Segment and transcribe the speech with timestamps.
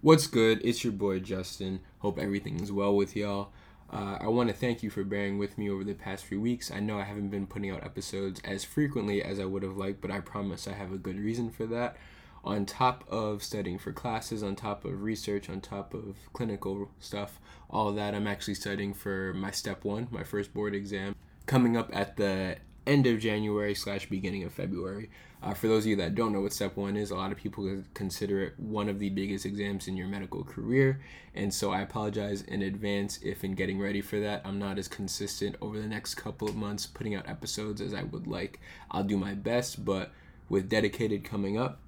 [0.00, 0.62] What's good?
[0.64, 1.80] It's your boy Justin.
[1.98, 3.52] Hope everything is well with y'all.
[3.92, 6.70] Uh, I want to thank you for bearing with me over the past few weeks.
[6.70, 10.00] I know I haven't been putting out episodes as frequently as I would have liked,
[10.00, 11.98] but I promise I have a good reason for that.
[12.42, 17.38] On top of studying for classes, on top of research, on top of clinical stuff,
[17.68, 21.90] all that, I'm actually studying for my step one, my first board exam, coming up
[21.92, 22.56] at the
[22.86, 25.10] end of January slash beginning of February.
[25.42, 27.38] Uh, for those of you that don't know what step one is, a lot of
[27.38, 31.00] people consider it one of the biggest exams in your medical career.
[31.34, 34.88] And so I apologize in advance if, in getting ready for that, I'm not as
[34.88, 38.60] consistent over the next couple of months putting out episodes as I would like.
[38.90, 40.10] I'll do my best, but
[40.50, 41.78] with dedicated coming up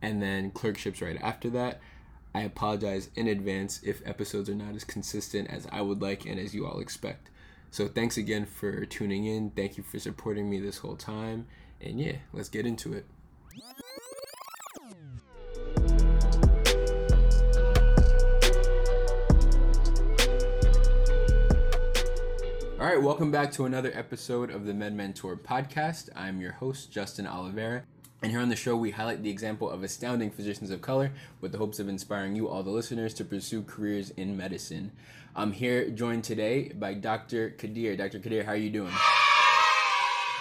[0.00, 1.80] and then clerkships right after that,
[2.32, 6.38] I apologize in advance if episodes are not as consistent as I would like and
[6.38, 7.28] as you all expect.
[7.72, 9.50] So thanks again for tuning in.
[9.50, 11.46] Thank you for supporting me this whole time.
[11.80, 13.06] And yeah, let's get into it.
[22.80, 26.08] All right, welcome back to another episode of the Med Mentor podcast.
[26.16, 27.84] I'm your host, Justin Oliveira.
[28.20, 31.52] And here on the show, we highlight the example of astounding physicians of color with
[31.52, 34.90] the hopes of inspiring you, all the listeners, to pursue careers in medicine.
[35.34, 37.50] I'm here joined today by Dr.
[37.50, 37.96] Kadir.
[37.96, 38.18] Dr.
[38.18, 38.92] Kadir, how are you doing?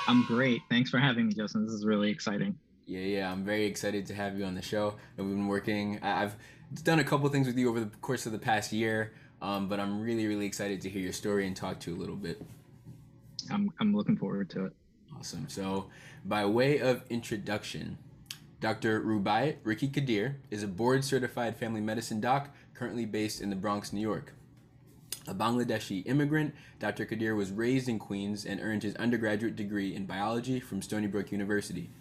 [0.08, 0.62] I'm great.
[0.70, 1.66] Thanks for having me, Justin.
[1.66, 2.58] This is really exciting.
[2.88, 4.96] Yeah, yeah, I'm very excited to have you on the show.
[5.18, 6.00] And we've been working.
[6.02, 6.36] I've
[6.82, 9.80] done a couple things with you over the course of the past year, um, but
[9.80, 12.42] I'm really, really excited to hear your story and talk to you a little bit.
[13.52, 14.74] I'm I'm looking forward to it.
[15.16, 15.48] Awesome.
[15.50, 15.90] So,
[16.26, 18.00] by way of introduction,
[18.60, 19.02] Dr.
[19.02, 23.94] Rubaiyat Ricky Kadir is a board certified family medicine doc currently based in the Bronx,
[23.94, 24.34] New York.
[25.30, 27.06] A Bangladeshi immigrant, Dr.
[27.06, 31.32] Kadir was raised in Queens and earned his undergraduate degree in biology from Stony Brook
[31.32, 31.92] University.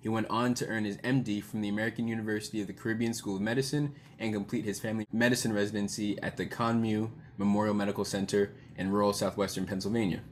[0.00, 3.36] He went on to earn his MD from the American University of the Caribbean School
[3.36, 7.08] of Medicine and complete his family medicine residency at the Conemaugh
[7.38, 10.22] Memorial Medical Center in rural southwestern Pennsylvania.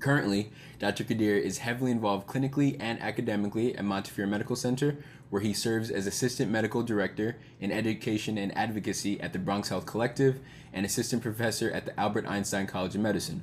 [0.00, 1.04] Currently, Dr.
[1.04, 4.98] Kadir is heavily involved clinically and academically at Montefiore Medical Center,
[5.30, 9.86] where he serves as Assistant Medical Director in Education and Advocacy at the Bronx Health
[9.86, 10.40] Collective
[10.72, 13.42] and Assistant Professor at the Albert Einstein College of Medicine.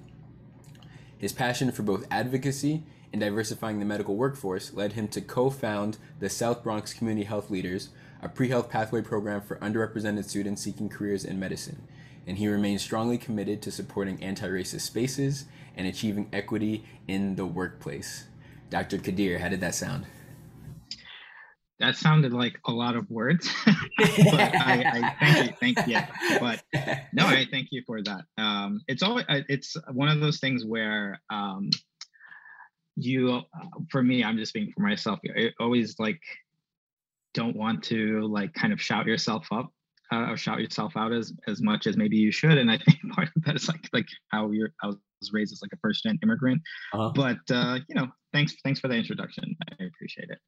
[1.17, 5.97] His passion for both advocacy and diversifying the medical workforce led him to co found
[6.19, 7.89] the South Bronx Community Health Leaders,
[8.21, 11.81] a pre health pathway program for underrepresented students seeking careers in medicine.
[12.27, 15.45] And he remains strongly committed to supporting anti racist spaces
[15.77, 18.25] and achieving equity in the workplace.
[18.69, 18.97] Dr.
[18.97, 20.05] Kadir, how did that sound?
[21.79, 26.39] That sounded like a lot of words but I, I, thank you thank you.
[26.39, 26.63] But
[27.13, 28.25] no i thank you for that.
[28.37, 31.69] Um, it's always it's one of those things where um,
[32.95, 33.41] you
[33.91, 36.21] for me i'm just being for myself i always like
[37.33, 39.69] don't want to like kind of shout yourself up
[40.11, 42.57] uh, or shout yourself out as as much as maybe you should.
[42.57, 44.97] And i think part of that is like like how you're i was
[45.31, 46.61] raised as like a first gen immigrant.
[46.93, 47.11] Uh-huh.
[47.15, 49.55] but uh, you know thanks thanks for the introduction.
[49.79, 50.39] I appreciate it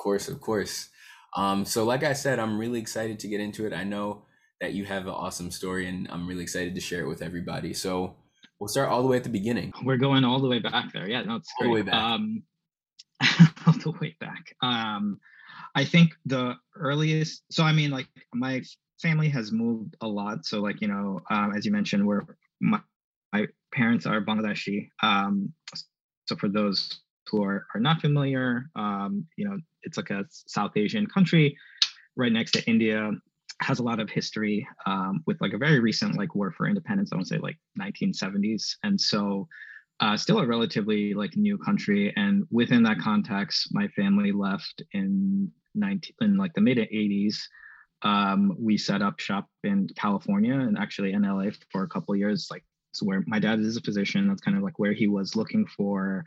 [0.00, 0.88] course, of course.
[1.36, 3.72] Um, so, like I said, I'm really excited to get into it.
[3.72, 4.22] I know
[4.60, 7.72] that you have an awesome story, and I'm really excited to share it with everybody.
[7.72, 8.16] So,
[8.58, 9.72] we'll start all the way at the beginning.
[9.84, 11.08] We're going all the way back there.
[11.08, 11.84] Yeah, no, it's all great.
[11.84, 12.02] the way back.
[12.02, 12.42] Um,
[13.66, 14.56] all the way back.
[14.62, 15.20] Um,
[15.74, 17.44] I think the earliest.
[17.50, 18.62] So, I mean, like my
[19.00, 20.44] family has moved a lot.
[20.44, 22.26] So, like you know, um, as you mentioned, where
[22.60, 22.80] my,
[23.32, 24.88] my parents are Bangladeshi.
[25.02, 25.52] Um,
[26.26, 27.00] so, for those
[27.30, 31.56] who are, are not familiar, um, you know, it's like a South Asian country
[32.16, 33.10] right next to India,
[33.62, 37.10] has a lot of history um, with like a very recent like war for independence.
[37.12, 39.48] I to say like 1970s, and so
[40.00, 42.12] uh, still a relatively like new country.
[42.16, 47.36] And within that context, my family left in 19 in like the mid 80s.
[48.02, 52.48] Um, we set up shop in California and actually in LA for a couple years.
[52.50, 54.26] Like so where my dad is a physician.
[54.26, 56.24] That's kind of like where he was looking for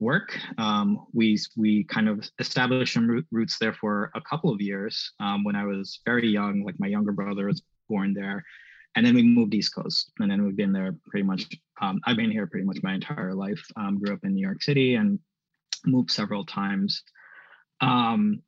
[0.00, 0.36] work.
[0.58, 5.12] Um, we we kind of established some roots there for a couple of years.
[5.20, 8.42] Um, when I was very young, like my younger brother was born there,
[8.96, 11.46] and then we moved East Coast, and then we've been there pretty much.
[11.80, 13.62] Um, I've been here pretty much my entire life.
[13.76, 15.18] Um, grew up in New York City and
[15.86, 17.02] moved several times.
[17.80, 18.42] Um,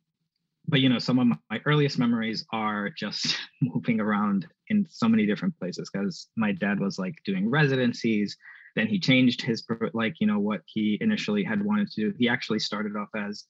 [0.69, 5.27] but you know, some of my earliest memories are just moving around in so many
[5.27, 8.37] different places because my dad was like doing residencies
[8.75, 12.15] then he changed his like you know what he initially had wanted to do.
[12.19, 13.45] He actually started off as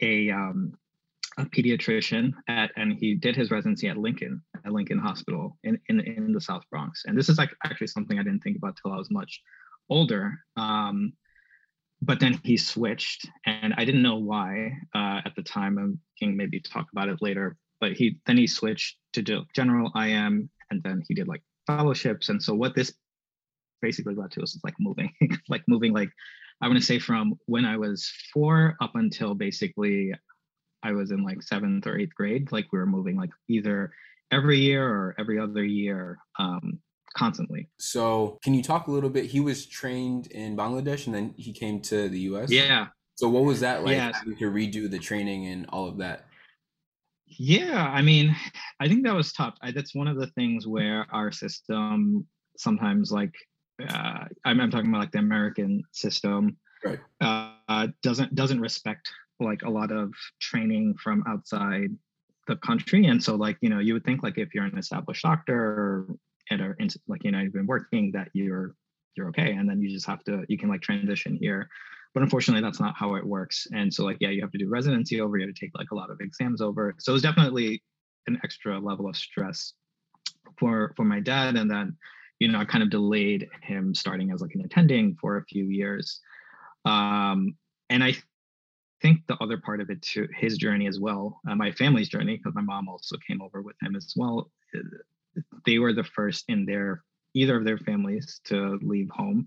[0.00, 0.72] a um,
[1.38, 6.00] a pediatrician at and he did his residency at Lincoln at Lincoln Hospital in in,
[6.00, 7.04] in the South Bronx.
[7.06, 9.40] And this is like actually something I didn't think about till I was much
[9.88, 10.38] older.
[10.56, 11.12] Um,
[12.02, 15.78] but then he switched, and I didn't know why uh, at the time.
[15.78, 17.56] I'm can maybe talk about it later.
[17.80, 19.22] but he then he switched to
[19.54, 22.28] general IM, and then he did like fellowships.
[22.28, 22.92] And so what this
[23.82, 25.12] basically led to is like moving,
[25.48, 26.10] like moving like
[26.60, 30.14] I want to say from when I was four up until basically
[30.82, 32.52] I was in like seventh or eighth grade.
[32.52, 33.92] Like we were moving like either
[34.30, 36.78] every year or every other year um,
[37.16, 37.68] constantly.
[37.78, 39.26] So, can you talk a little bit?
[39.26, 42.50] He was trained in Bangladesh and then he came to the US.
[42.50, 42.88] Yeah.
[43.16, 44.12] So, what was that like Yeah.
[44.12, 46.26] to redo the training and all of that?
[47.26, 48.36] Yeah, I mean,
[48.78, 49.54] I think that was tough.
[49.62, 52.26] I, that's one of the things where our system
[52.56, 53.34] sometimes, like,
[53.80, 56.98] uh, I'm, I'm talking about like the American system, Right.
[57.20, 59.10] uh, doesn't doesn't respect
[59.40, 61.88] like a lot of training from outside
[62.46, 65.22] the country, and so like you know you would think like if you're an established
[65.22, 66.06] doctor
[66.50, 68.74] and are a ins- like you know you've been working that you're
[69.16, 71.68] you're okay, and then you just have to you can like transition here.
[72.12, 73.66] But unfortunately that's not how it works.
[73.72, 75.90] And so like yeah you have to do residency over you have to take like
[75.90, 76.94] a lot of exams over.
[76.98, 77.82] So it was definitely
[78.26, 79.72] an extra level of stress
[80.58, 81.56] for for my dad.
[81.56, 81.96] And then
[82.38, 85.64] you know i kind of delayed him starting as like an attending for a few
[85.66, 86.20] years
[86.84, 87.54] um
[87.90, 88.12] and i
[89.02, 92.36] think the other part of it to his journey as well uh, my family's journey
[92.36, 94.80] because my mom also came over with him as well uh,
[95.66, 97.02] they were the first in their
[97.34, 99.46] either of their families to leave home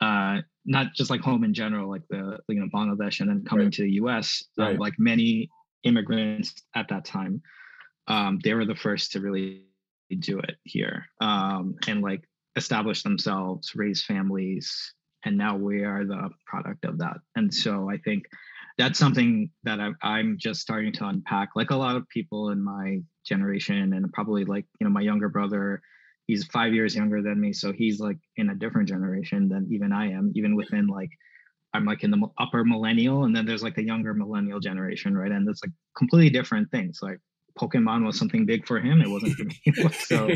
[0.00, 3.66] uh, not just like home in general, like the you know Bangladesh, and then coming
[3.66, 3.72] Right.
[3.74, 4.44] to the U.S.
[4.58, 4.78] um, Right.
[4.78, 5.50] like many
[5.84, 7.42] immigrants at that time,
[8.08, 9.64] um, they were the first to really
[10.14, 12.22] do it here um, and like
[12.56, 14.94] establish themselves, raise families,
[15.24, 17.16] and now we are the product of that.
[17.34, 18.24] And so I think
[18.76, 21.50] that's something that I, I'm just starting to unpack.
[21.54, 25.28] Like a lot of people in my generation, and probably like you know my younger
[25.28, 25.80] brother
[26.26, 29.92] he's five years younger than me so he's like in a different generation than even
[29.92, 31.10] i am even within like
[31.72, 35.32] i'm like in the upper millennial and then there's like the younger millennial generation right
[35.32, 37.18] and it's like completely different things like
[37.58, 39.00] pokemon was something big for him.
[39.00, 39.60] It wasn't for me.
[39.92, 40.30] So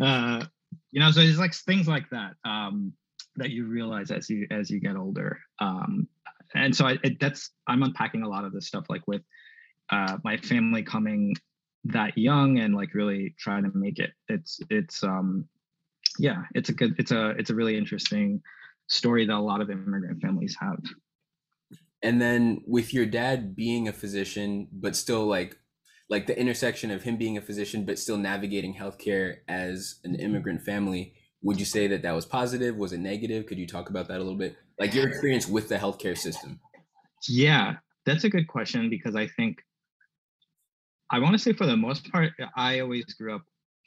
[0.00, 0.44] uh
[0.90, 2.92] you know so it's like things like that um
[3.36, 5.40] that you realize as you as you get older.
[5.60, 6.08] Um
[6.54, 9.22] and so I, it, that's i'm unpacking a lot of this stuff like with
[9.88, 11.34] uh my family coming
[11.84, 14.12] that young and like really trying to make it.
[14.28, 15.46] It's it's um
[16.18, 18.42] yeah it's a good it's a it's a really interesting
[18.88, 20.78] story that a lot of immigrant families have.
[22.02, 25.56] And then with your dad being a physician, but still like
[26.08, 30.62] like the intersection of him being a physician but still navigating healthcare as an immigrant
[30.62, 32.76] family, would you say that that was positive?
[32.76, 33.46] Was it negative?
[33.46, 34.56] Could you talk about that a little bit?
[34.78, 36.60] Like your experience with the healthcare system.
[37.28, 39.58] yeah that's a good question because i think
[41.10, 43.42] i want to say for the most part i always grew up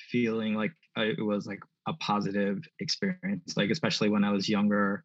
[0.10, 5.04] feeling like it was like a positive experience like especially when i was younger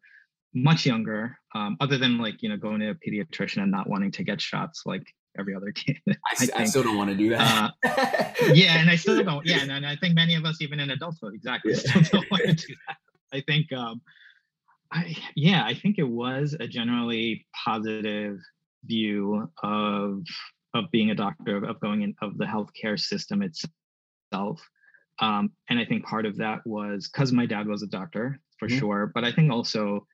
[0.53, 4.11] much younger um, other than like you know going to a pediatrician and not wanting
[4.11, 5.03] to get shots like
[5.37, 7.71] every other kid I think, still don't want to do that.
[8.53, 9.45] yeah, and I still don't.
[9.45, 11.79] Yeah, and, and I think many of us, even in adulthood, exactly, Yeah.
[11.79, 12.97] still don't want to do that.
[13.33, 14.01] I think, um,
[14.91, 18.39] I yeah, I think it was a generally positive
[18.85, 20.23] view of
[20.73, 24.61] of being a doctor, of, going in of the healthcare system itself.
[25.19, 28.67] Um, and I think part of that was because my dad was a doctor for
[28.67, 28.79] Mhm.
[28.79, 30.07] sure, but I think also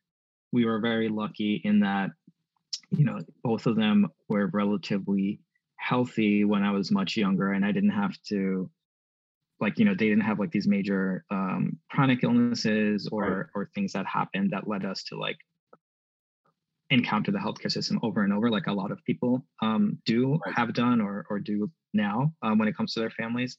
[0.51, 2.11] we were very lucky in that
[2.91, 5.39] you know both of them were relatively
[5.77, 8.69] healthy when I was much younger, and I didn't have to
[9.59, 13.45] like you know they didn't have like these major um, chronic illnesses or Right.
[13.55, 15.37] or things that happened that led us to like
[16.89, 20.55] encounter the healthcare system over and over like a lot of people um, do Right.
[20.55, 23.57] have done or or do now um, when it comes to their families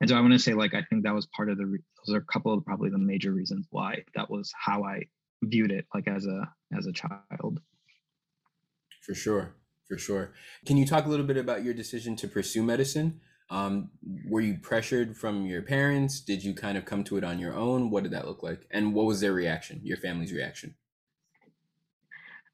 [0.00, 1.82] and so i want to say like i think that was part of the re-
[2.06, 5.02] those are a couple of probably the major reasons why that was how i
[5.42, 7.60] viewed it like as a as a child
[9.08, 9.54] For sure,
[9.88, 10.34] for sure.
[10.66, 13.20] Can you talk a little bit about your decision to pursue medicine?
[13.50, 13.90] Um,
[14.28, 16.20] were you pressured from your parents?
[16.20, 17.90] Did you kind of come to it on your own?
[17.90, 18.66] What did that look like?
[18.70, 20.74] And what was their reaction, your family's reaction?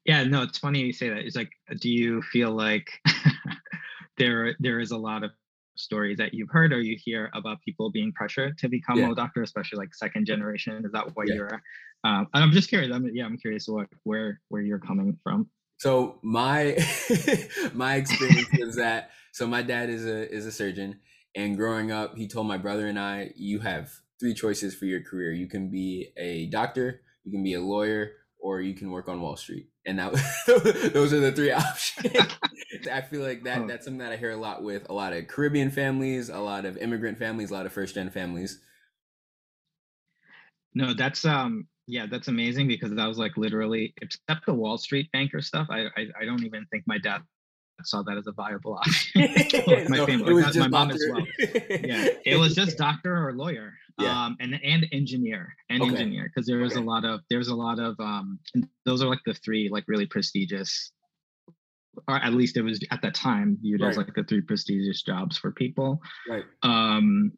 [0.05, 1.25] Yeah, no, it's funny you say that.
[1.25, 2.87] It's like, do you feel like
[4.17, 5.31] there there is a lot of
[5.75, 9.11] stories that you've heard or you hear about people being pressured to become Yeah.
[9.11, 10.85] a doctor, especially like second generation?
[10.85, 11.33] Is that why Yeah.
[11.35, 11.61] you're?
[12.05, 12.93] Um, and I'm just curious.
[12.93, 15.49] I'm, yeah, I'm curious what where where you're coming from.
[15.77, 16.77] So my
[17.73, 20.99] my experience was that so my dad is a is a surgeon
[21.35, 25.01] and growing up he told my brother and I you have three choices for your
[25.01, 25.31] career.
[25.31, 29.21] You can be a doctor, you can be a lawyer, or you can work on
[29.21, 29.69] Wall Street.
[29.85, 30.13] And that
[30.93, 32.15] those are the three options.
[32.91, 35.27] I feel like that that's something that I hear a lot with a lot of
[35.27, 38.59] Caribbean families, a lot of immigrant families, a lot of first gen families.
[40.73, 45.09] No, that's um yeah, that's amazing because that was like literally except the Wall Street
[45.11, 45.67] banker stuff.
[45.69, 47.21] I I, I don't even think my dad
[47.83, 49.27] saw that as a viable option.
[49.89, 51.25] my So family, it was like, just my mom as well.
[51.83, 54.25] Yeah, it was just doctor or lawyer, Yeah.
[54.25, 55.91] um, and and engineer and Okay.
[55.91, 56.81] engineer because there was Okay.
[56.81, 58.39] a lot of there's a lot of um,
[58.85, 60.91] those are like the three like really prestigious,
[62.07, 64.05] or at least it was at that time viewed as Right.
[64.07, 66.43] like the three prestigious jobs for people right.
[66.63, 67.31] um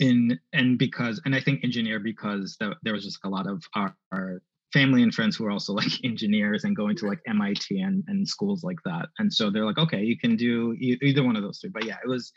[0.00, 3.62] in and because and i think engineer because the, there was just a lot of
[3.74, 7.64] our, our family and friends who were also like engineers and going to like mit
[7.70, 11.22] and, and schools like that and so they're like okay you can do e- either
[11.22, 12.32] one of those three but yeah it was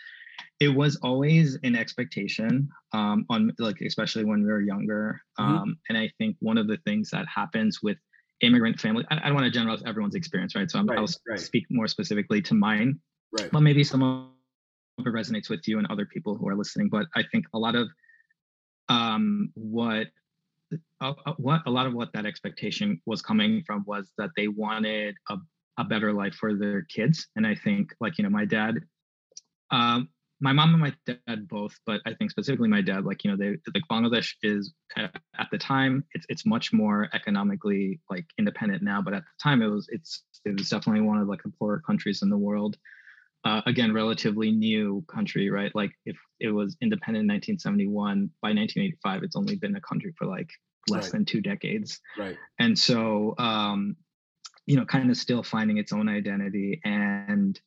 [0.60, 5.44] it was always an expectation um on like especially when we were younger Mhm.
[5.62, 7.98] um and i think one of the things that happens with
[8.42, 11.08] immigrant family i, I don't want to generalize everyone's experience right so I'm, Right, i'll
[11.28, 11.40] right.
[11.40, 13.00] speak more specifically to mine
[13.34, 13.52] Right.
[13.52, 14.28] well maybe some of
[15.00, 17.76] it resonates with you and other people who are listening but i think a lot
[17.76, 17.88] of
[18.90, 20.08] um what
[21.02, 24.48] uh, uh, what a lot of what that expectation was coming from was that they
[24.48, 25.38] wanted a,
[25.78, 27.28] a better life for their kids.
[27.36, 28.80] And i think like you know my dad
[29.72, 33.32] um my mom and my dad both but i think specifically my dad like you
[33.32, 35.08] know they like bangladesh is uh,
[35.40, 39.62] at the time it's it's much more economically like independent now but at the time
[39.62, 42.78] it was it's it was definitely one of like the poorer countries in the world
[43.44, 49.24] uh, again relatively new country right like if it was independent in 1971 by 1985
[49.24, 50.50] it's only been a country for like
[50.90, 51.12] less Right.
[51.14, 52.36] than two decades Right.
[52.60, 53.96] and so um
[54.66, 57.60] you know kind of still finding its own identity and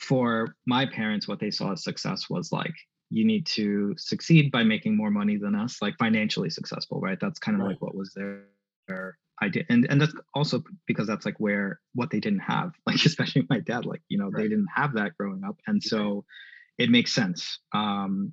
[0.00, 2.74] for my parents what they saw as success was like
[3.10, 7.38] you need to succeed by making more money than us like financially successful right that's
[7.38, 7.70] kind of Right.
[7.70, 8.44] like what was their,
[8.86, 13.04] their idea and and that's also because that's like where what they didn't have like
[13.04, 14.42] especially my dad like you know Right.
[14.44, 16.24] they didn't have that growing up and so
[16.78, 18.32] it makes sense um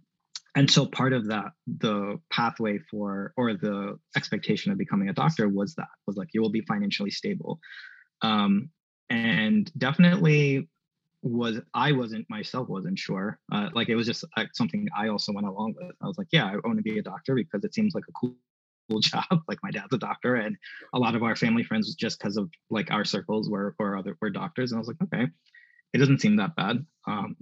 [0.55, 5.47] and so part of that the pathway for or the expectation of becoming a doctor
[5.49, 7.59] was that was like you will be financially stable
[8.21, 8.69] um
[9.09, 10.67] and definitely
[11.21, 15.31] was i wasn't myself wasn't sure uh, like it was just like something i also
[15.33, 17.73] went along with i was like yeah i want to be a doctor because it
[17.73, 18.37] seems like a cool cool
[19.01, 20.55] job like my dad's a doctor and
[20.93, 24.15] a lot of our family friends just because of like our circles were or other
[24.21, 25.25] were doctors and i was like okay
[25.93, 27.35] it doesn't seem that bad um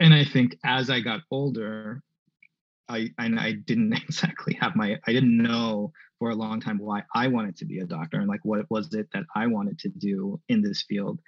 [0.00, 2.02] and i think as i got older
[2.88, 7.02] I and I didn't exactly have my I didn't know for a long time why
[7.14, 9.88] I wanted to be a doctor and like what was it that I wanted to
[9.88, 11.20] do in this field.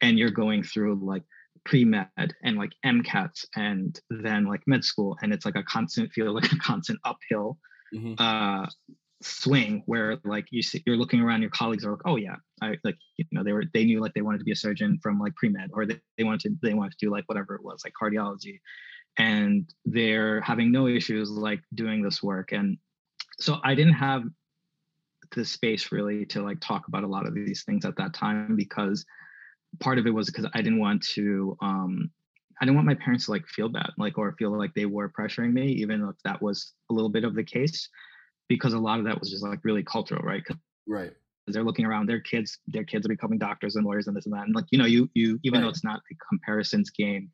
[0.00, 1.22] And you're going through like
[1.64, 2.08] pre-med
[2.42, 6.52] and like MCATs and then like med school and it's like a constant feel like
[6.52, 7.58] a constant uphill
[7.94, 8.16] Mhm.
[8.18, 8.66] uh
[9.22, 12.76] swing where like you see you're looking around your colleagues are like oh yeah i
[12.84, 15.18] like you know they were they knew like they wanted to be a surgeon from
[15.18, 17.82] like pre-med or they, they wanted to they wanted to do like whatever it was
[17.84, 18.60] like cardiology
[19.16, 22.76] and they're having no issues like doing this work and
[23.38, 24.24] so i didn't have
[25.34, 28.56] the space really to like talk about a lot of these things at that time
[28.56, 29.06] because
[29.80, 32.10] part of it was because i didn't want to um
[32.60, 35.10] i didn't want my parents to like feel bad like or feel like they were
[35.10, 37.88] pressuring me even if that was a little bit of the case
[38.48, 40.42] because a lot of that was just like really cultural right
[40.86, 41.12] Right.
[41.46, 44.34] they're looking around their kids their kids are becoming doctors and lawyers and this and
[44.34, 47.30] that and like you know you you even though it's not a comparisons game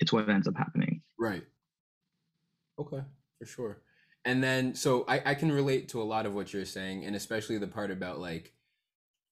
[0.00, 1.42] it's what ends up happening Right.
[2.78, 3.02] Okay,
[3.38, 3.82] for sure.
[4.24, 7.16] And then, so I, I can relate to a lot of what you're saying, and
[7.16, 8.52] especially the part about like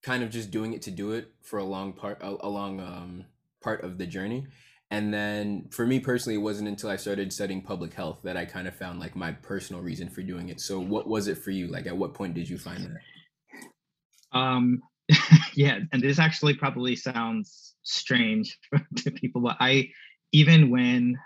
[0.03, 2.81] kind of just doing it to do it for a long part, a, a long
[2.81, 3.25] um,
[3.61, 4.47] part of the journey.
[4.91, 8.45] And then for me personally, it wasn't until I started studying public health that I
[8.45, 10.61] kind of found like my personal reason for doing it.
[10.61, 11.67] So, what was it for you?
[11.67, 14.39] Like, at what point did you find that?
[14.39, 14.81] Um,
[15.55, 18.59] yeah, and this actually probably sounds strange
[18.97, 19.91] to people, but I,
[20.33, 21.17] even when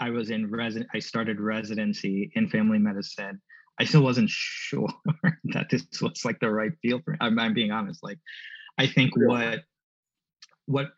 [0.00, 3.40] I was in resident, I started residency in family medicine.
[3.78, 4.88] I still wasn't sure
[5.44, 7.18] that this was like the right field for me.
[7.20, 8.02] I'm, I'm being honest.
[8.02, 8.18] Like,
[8.78, 9.60] I think what
[10.66, 10.88] what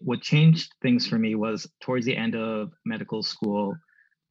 [0.00, 3.74] what changed things for me was towards the end of medical school.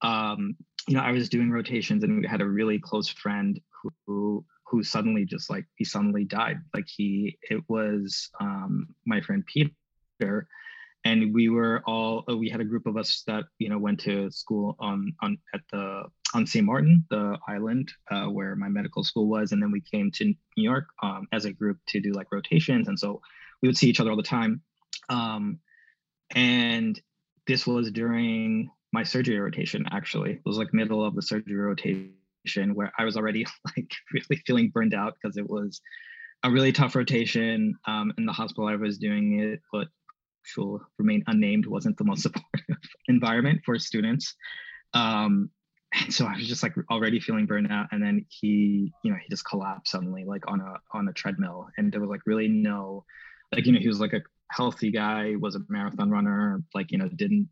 [0.01, 0.55] Um,
[0.88, 3.60] you know, I was doing rotations, and we had a really close friend
[4.05, 6.58] who who suddenly just like he suddenly died.
[6.74, 10.48] Like he, it was um, my friend Peter,
[11.05, 14.01] and we were all uh, we had a group of us that you know went
[14.01, 16.03] to school on on at the
[16.34, 16.65] on St.
[16.65, 20.36] Martin, the island uh, where my medical school was, and then we came to New
[20.58, 23.22] York um, as a group to do like rotations, and so
[23.62, 24.62] we would see each other all the time.
[25.10, 25.60] Um,
[26.34, 27.00] and
[27.48, 29.86] this was during my surgery rotation.
[29.92, 32.14] Actually, it was like middle of the surgery rotation
[32.74, 33.46] where I was already
[33.78, 35.82] like really feeling burned out because it was
[36.44, 39.88] a really tough rotation um, in the hospital I was doing it, but
[40.58, 44.36] will remain unnamed wasn't the most supportive environment for students.
[44.94, 45.50] Um,
[45.94, 47.88] and so I was just like already feeling burned out.
[47.92, 51.70] And then he, you know, he just collapsed suddenly, like on a on a treadmill.
[51.78, 53.06] And there was like really no,
[53.56, 54.22] like, you know, he was like a
[54.52, 57.50] healthy guy, was a marathon runner, like, you know, didn't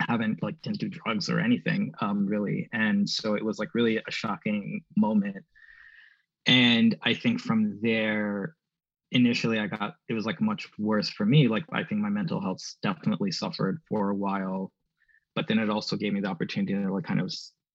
[0.00, 2.68] haven't like didn't do drugs or anything um really.
[2.72, 5.44] And so it was like really a shocking moment.
[6.46, 8.54] And i think from there
[9.10, 11.48] initially i got it was like much worse for me.
[11.48, 14.72] Like i think my mental health definitely suffered for a while.
[15.34, 17.34] But then it also gave me the opportunity to like kind of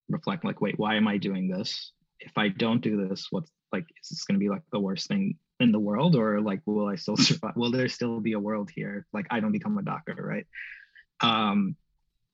[0.10, 1.92] reflect like wait why am i doing this?
[2.20, 5.08] If i don't do this what's like is this going to be like the worst
[5.08, 8.40] thing in the world or like will i still survive will there still be a
[8.40, 10.46] world here like i don't become a doctor right
[11.22, 11.76] um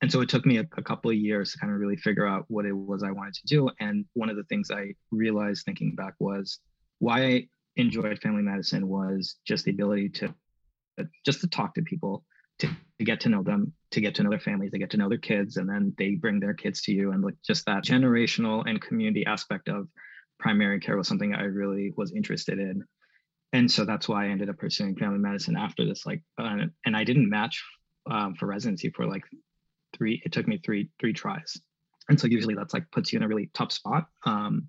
[0.02, 2.26] and so it took me a, a, couple of years to kind of really figure
[2.26, 3.70] out what it was I wanted to do.
[3.80, 6.60] And one of the things I realized thinking back was
[7.00, 10.34] why I enjoyed family medicine was just the ability to
[11.26, 12.26] just to talk to people,
[12.60, 14.98] to, to get to know them, to get to know their families, to get to
[14.98, 17.12] know their kids, and then they bring their kids to you.
[17.12, 19.88] And like just that generational and community aspect of
[20.40, 22.84] primary care was something I really was interested in.
[23.52, 26.06] And so that's why I ended up pursuing family medicine after this.
[26.06, 27.64] Like, uh, and I didn't match
[28.10, 29.24] um, for residency for like
[29.96, 31.60] three it took me three three tries
[32.10, 34.68] and so usually that's like puts you in a really tough spot um,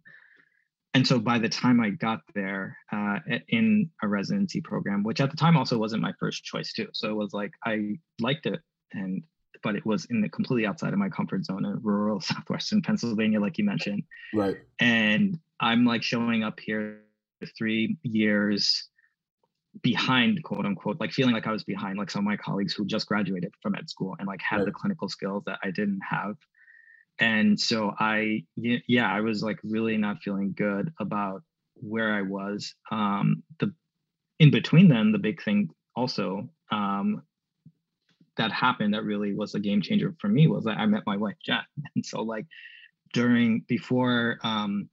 [0.95, 3.19] and so by the time i got there uh,
[3.49, 7.09] in a residency program which at the time also wasn't my first choice too so
[7.11, 8.61] it was like i liked it
[8.93, 9.23] and
[9.63, 13.41] but it was in the completely outside of my comfort zone in rural southwestern pennsylvania
[13.41, 14.03] like you mentioned
[14.35, 17.03] right and i'm like showing up here
[17.47, 18.89] three years
[19.83, 22.85] behind quote unquote like feeling like i was behind like some of my colleagues who
[22.85, 24.67] just graduated from ed school and like had right.
[24.67, 26.35] the clinical skills that i didn't have.
[27.19, 31.43] And so i yeah i was like really not feeling good about
[31.75, 32.75] where i was.
[32.91, 33.73] Um the
[34.39, 37.23] in between them the big thing also um
[38.37, 41.17] that happened that really was a game changer for me was that i met my
[41.17, 41.59] wife jen.
[41.95, 42.47] And so like
[43.13, 44.89] during before um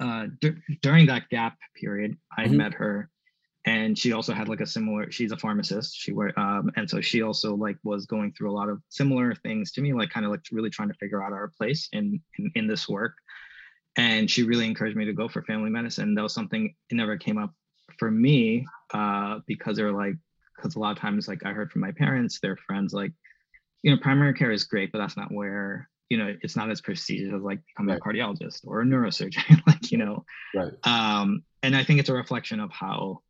[0.00, 2.56] uh d- during that gap period i mm-hmm.
[2.56, 3.10] met her
[3.66, 7.00] and she also had like a similar she's a pharmacist she were um and so
[7.00, 10.24] she also like was going through a lot of similar things to me like kind
[10.24, 13.14] of like really trying to figure out our place in, in in this work
[13.96, 17.16] and she really encouraged me to go for family medicine that was something it never
[17.16, 17.52] came up
[17.98, 20.14] for me uh because they're like
[20.56, 23.12] because a lot of times like i heard from my parents their friends like
[23.82, 26.80] you know primary care is great but that's not where you know it's not as
[26.80, 28.00] prestigious as like becoming right.
[28.00, 32.14] a cardiologist or a neurosurgeon like you know right um and i think it's a
[32.14, 33.20] reflection of how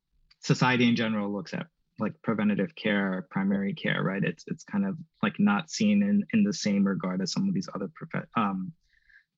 [0.41, 1.67] society in general looks at
[1.99, 4.23] like preventative care, primary care, right?
[4.23, 7.55] It's it's kind of like not seen in in the same regard as some of
[7.55, 8.73] these other prof- um,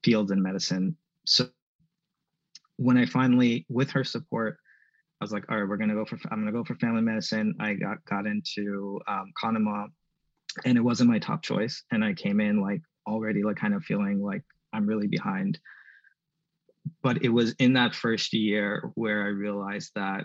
[0.05, 0.96] fields in medicine.
[1.24, 1.48] So
[2.76, 4.59] when I finally, with her support,
[5.20, 7.55] I was like, all right, we're gonna go for I'm gonna go for family medicine.
[7.61, 9.33] I got got into um,
[10.64, 11.83] and it wasn't my top choice.
[11.90, 15.59] And I came in like already like kind of feeling like I'm really behind.
[17.03, 20.25] But it was in that first year where I realized that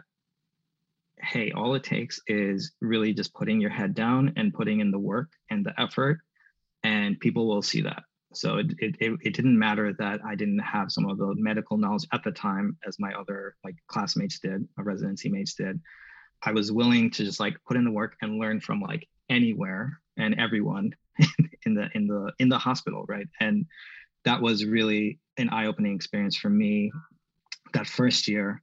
[1.21, 4.99] hey, all it takes is really just putting your head down and putting in the
[4.99, 6.19] work and the effort,
[6.83, 8.03] and people will see that.
[8.33, 12.05] So it, it, it, didn't matter that I didn't have some of the medical knowledge
[12.11, 15.79] at the time as my other like classmates did, my residency mates did.
[16.43, 20.01] I was willing to just like put in the work and learn from like anywhere
[20.17, 20.93] and everyone
[21.65, 23.27] in the in the in the hospital, right?
[23.39, 23.65] And
[24.23, 26.91] that was really an eye-opening experience for me
[27.73, 28.61] that first year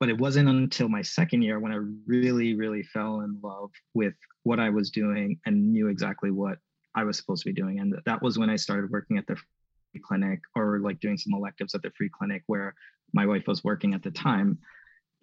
[0.00, 4.14] but it wasn't until my second year when I really, really fell in love with
[4.42, 6.56] what I was doing and knew exactly what
[6.94, 7.78] I was supposed to be doing.
[7.78, 11.34] And that was when I started working at the free clinic or like doing some
[11.34, 12.74] electives at the free clinic where
[13.12, 14.58] my wife was working at the time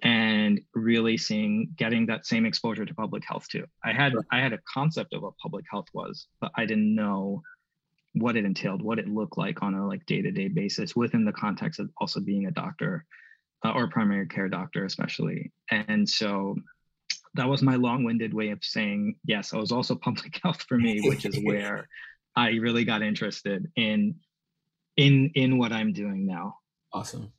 [0.03, 3.65] and really seeing getting that same exposure to public health too.
[3.83, 7.41] I had I had a concept of what public health was, but I didn't know
[8.13, 11.79] what it entailed, what it looked like on a like day-to-day basis within the context
[11.79, 13.05] of also being a doctor
[13.65, 15.51] uh, or primary care doctor, especially.
[15.71, 16.55] And so
[17.33, 19.53] that was my long-winded way of saying yes.
[19.53, 21.87] I was also public health for me, which is where
[22.35, 24.15] I really got interested in
[24.95, 26.57] in in what I'm doing now.
[26.93, 27.31] Awesome,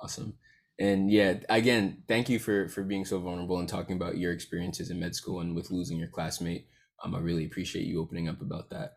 [0.00, 0.34] awesome.
[0.78, 4.90] And yeah, again, thank you for for being so vulnerable and talking about your experiences
[4.90, 6.68] in med school and with losing your classmate.
[7.02, 8.94] Um, I really appreciate you opening up about that.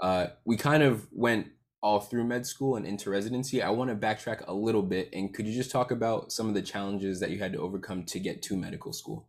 [0.00, 1.48] Uh, we kind of went
[1.82, 3.62] all through med school and into residency.
[3.62, 5.08] I want to backtrack a little bit.
[5.12, 8.04] And could you just talk about some of the challenges that you had to overcome
[8.04, 9.28] to get to medical school?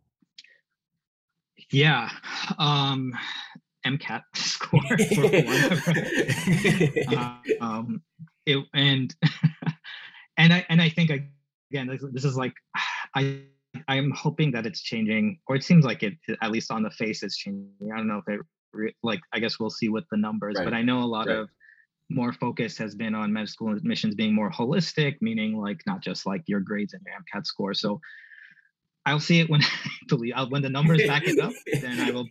[1.70, 2.10] Yeah.
[2.58, 3.12] Um,
[3.86, 4.80] MCAT score.
[7.16, 8.02] uh, um,
[8.46, 9.14] it, and
[10.36, 11.10] and I and I think
[11.74, 12.54] again this, this is like
[13.14, 13.42] I
[13.88, 17.22] I'm hoping that it's changing, or it seems like it at least on the face
[17.22, 17.90] is changing.
[17.92, 18.40] I don't know if
[18.76, 20.64] it like I guess we'll see with the numbers, right.
[20.64, 21.38] but I know a lot right.
[21.38, 21.48] of
[22.10, 26.26] more focus has been on med school admissions being more holistic, meaning like not just
[26.26, 27.74] like your grades and your MCAT score.
[27.74, 28.00] So
[29.06, 29.60] I'll see it when
[30.08, 32.28] believe when the numbers back it up, then I will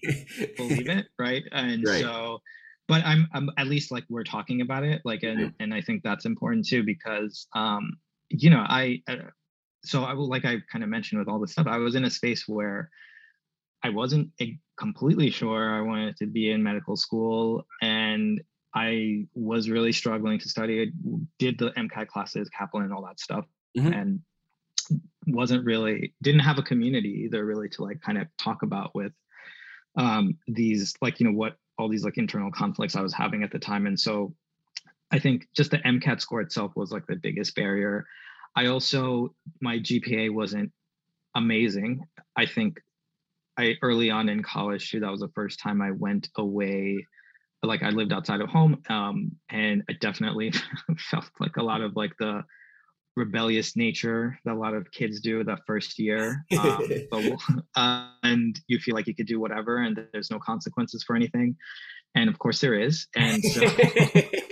[0.58, 1.44] believe it, right?
[1.52, 2.02] And Right.
[2.02, 2.40] so,
[2.88, 6.04] but I'm, I'm at least like we're talking about it, like, and and I think
[6.04, 7.98] that's important too because, um,
[8.34, 9.16] you know, I, uh,
[9.86, 12.06] so I will like I kind of mentioned with all this stuff, I was in
[12.06, 12.90] a space where
[13.84, 14.32] I wasn't
[14.78, 18.42] completely sure I wanted to be in medical school, and
[18.74, 20.82] I was really struggling to study.
[20.82, 23.46] I did the MCAT classes, Kaplan, and all that stuff,
[23.78, 23.94] Mhm.
[23.94, 24.20] and
[25.28, 29.14] wasn't really didn't have a community either, really to like kind of talk about with
[29.96, 33.52] um, these like you know what all these like internal conflicts I was having at
[33.52, 34.34] the time, and so
[35.14, 38.06] I think just the MCAT score itself was like the biggest barrier.
[38.56, 40.72] I also my GPA wasn't
[41.36, 42.04] amazing.
[42.36, 42.82] I think
[43.58, 47.06] I early on in college too, that was the first time I went away.
[47.62, 50.52] Like I lived outside of home, um, and I definitely
[50.98, 52.44] felt like a lot of like the
[53.16, 56.44] rebellious nature that a lot of kids do that first year.
[56.60, 57.24] Um, but,
[57.76, 61.56] uh, and you feel like you could do whatever, and there's no consequences for anything.
[62.16, 63.08] And of course there is.
[63.16, 63.62] And so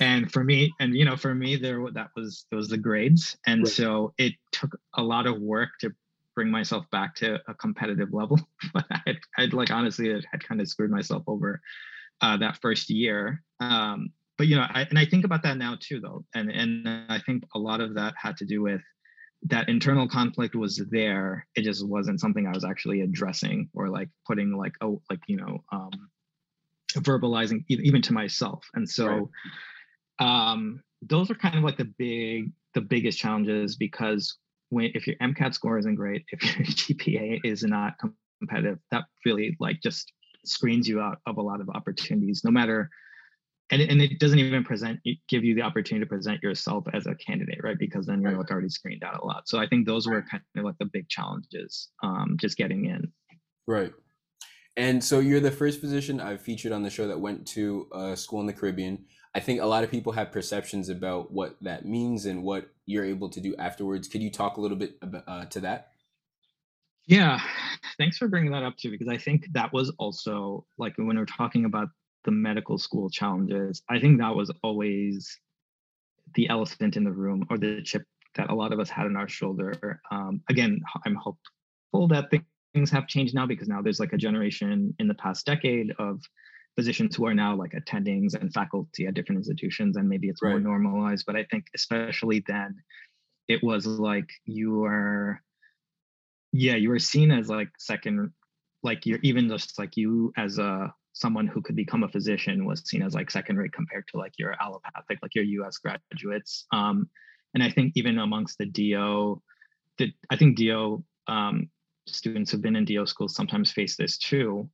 [0.00, 3.36] and for me and you know for me there that was those the grades.
[3.46, 3.72] And Right.
[3.72, 5.92] so it took a lot of work to
[6.34, 8.38] bring myself back to a competitive level.
[8.74, 11.60] But i'd, I'd like honestly i had kind of screwed myself over
[12.20, 13.42] uh, that first year.
[13.60, 16.24] Um, but you know I, and i think about that now too though.
[16.34, 18.82] And and i think a lot of that had to do with
[19.42, 21.46] that internal conflict was there.
[21.54, 25.36] It just wasn't something i was actually addressing or like putting like oh like you
[25.36, 25.90] know um
[26.94, 28.64] verbalizing even to myself.
[28.74, 29.26] And so Right.
[30.18, 34.36] Um those are kind of like the big the biggest challenges because
[34.70, 37.94] when if your mcat score isn't great if your gpa is not
[38.40, 40.12] competitive that really like just
[40.44, 42.88] screens you out of a lot of opportunities no matter
[43.70, 47.06] and it, and it doesn't even present give you the opportunity to present yourself as
[47.06, 49.48] a candidate right because then you're like already screened out a lot.
[49.48, 53.12] So i think those were kind of like the big challenges um just getting in.
[53.66, 53.92] Right.
[54.76, 58.16] And so you're the first physician I've featured on the show that went to a
[58.16, 59.04] school in the Caribbean.
[59.34, 63.04] I think a lot of people have perceptions about what that means and what you're
[63.04, 64.08] able to do afterwards.
[64.08, 65.88] Could you talk a little bit about uh, to that?
[67.06, 67.40] Yeah,
[67.98, 71.24] thanks for bringing that up too, because I think that was also like when we're
[71.24, 71.88] talking about
[72.24, 75.38] the medical school challenges, I think that was always
[76.34, 78.02] the elephant in the room or the chip
[78.34, 80.00] that a lot of us had on our shoulder.
[80.10, 82.40] Um, again, I'm hopeful that thi-
[82.76, 86.20] things have changed now because now there's like a generation in the past decade of
[86.76, 90.60] physicians who are now like attendings and faculty at different institutions, and maybe it's more
[90.60, 91.24] normalized.
[91.26, 92.76] But I think especially then,
[93.48, 95.40] it was like you are
[96.52, 98.30] yeah you were seen as like second
[98.82, 102.86] like you're even just like you as a someone who could become a physician was
[102.88, 107.08] seen as like second rate compared to like your allopathic like your us graduates um
[107.54, 109.40] and i think even amongst the do
[109.98, 111.68] the i think do um
[112.06, 114.68] students who've been in do schools sometimes face this too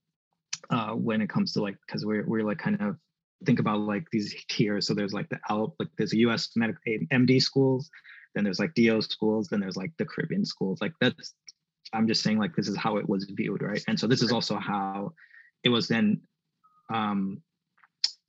[0.70, 2.96] uh when it comes to like because we're we're like kind of
[3.44, 4.86] think about like these tiers.
[4.86, 6.80] So there's like the out like there's us medical
[7.12, 7.90] md schools
[8.34, 10.80] then there's like do schools then there's like the caribbean schools.
[10.80, 11.34] Like that's
[11.92, 13.84] i'm just saying like this is how it was viewed right?
[13.88, 15.12] And so this is also how
[15.64, 16.20] it was then
[16.92, 17.42] um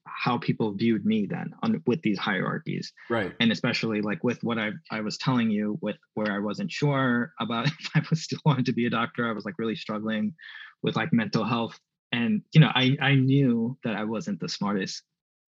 [0.06, 3.34] how people viewed me then on with these hierarchies Right.
[3.39, 7.32] and especially like with what I I was telling you with where I wasn't sure
[7.39, 9.28] about if I was still wanted to be a doctor.
[9.28, 10.34] I was like really struggling
[10.82, 11.80] with like mental health,
[12.12, 15.04] and you know I I knew that I wasn't the smartest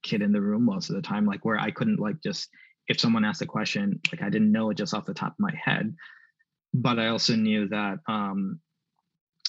[0.03, 1.27] kid in the room most of the time.
[1.27, 2.49] Like where I couldn't like just
[2.89, 5.39] if someone asked a question like I didn't know it just off the top of
[5.39, 5.95] my head,
[6.75, 8.61] but I also knew that um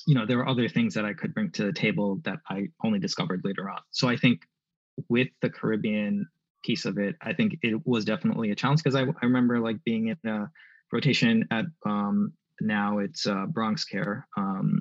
[0.08, 2.68] you know there were other things that I could bring to the table that I
[2.84, 3.80] only discovered later on.
[3.92, 4.42] So I think
[5.10, 6.28] with the Caribbean
[6.64, 9.84] piece of it, I think it was definitely a challenge because I, I remember like
[9.84, 10.50] being in a
[10.92, 14.28] rotation at um, now it's uh, Bronx Care.
[14.38, 14.80] Um,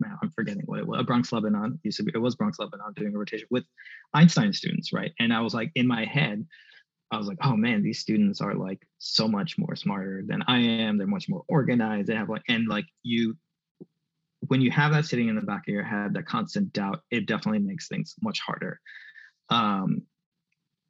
[0.00, 1.04] now I'm forgetting what it was.
[1.04, 2.12] Bronx Lebanon used to be.
[2.14, 3.64] It was Bronx Lebanon doing a rotation with
[4.14, 5.12] Einstein students, right?
[5.18, 6.46] And I was like in my head,
[7.10, 10.58] I was like, oh man, these students are like so much more smarter than I
[10.58, 10.98] am.
[10.98, 12.08] They're much more organized.
[12.08, 13.36] They have like and like you
[14.46, 17.26] when you have that sitting in the back of your head, that constant doubt, it
[17.26, 18.80] definitely makes things much harder.
[19.50, 20.02] Um,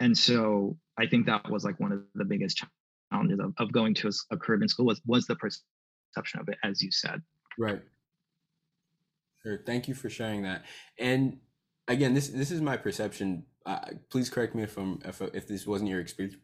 [0.01, 2.63] and so I think that was like one of the biggest
[3.13, 6.83] challenges of, of going to a Caribbean school was was the perception of it, as
[6.83, 7.23] you said.
[7.59, 7.81] Right.
[9.43, 9.61] Sure.
[9.65, 10.65] Thank you for sharing that.
[10.99, 11.39] And
[11.89, 13.45] again, this this is my perception.
[13.67, 16.37] Uh, please correct me if I'm if if this wasn't your experience.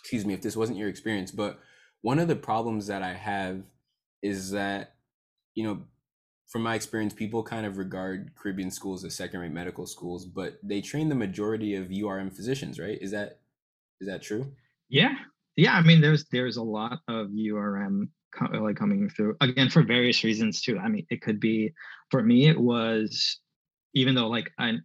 [0.00, 1.30] Excuse me, if this wasn't your experience.
[1.30, 1.58] But
[2.02, 3.62] one of the problems that I have
[4.22, 4.94] is that
[5.58, 5.82] you know,
[6.48, 10.80] from my experience, people kind of regard Caribbean schools as second-rate medical schools, but they
[10.80, 12.98] train the majority of URM physicians, right?
[13.00, 13.40] Is that
[14.00, 14.52] is that true?
[14.88, 15.14] Yeah,
[15.56, 15.74] yeah.
[15.74, 18.08] I mean, there's there's a lot of URM
[18.60, 20.78] like coming through again for various reasons too.
[20.78, 21.72] I mean, it could be
[22.10, 23.40] for me, it was
[23.94, 24.78] even though like I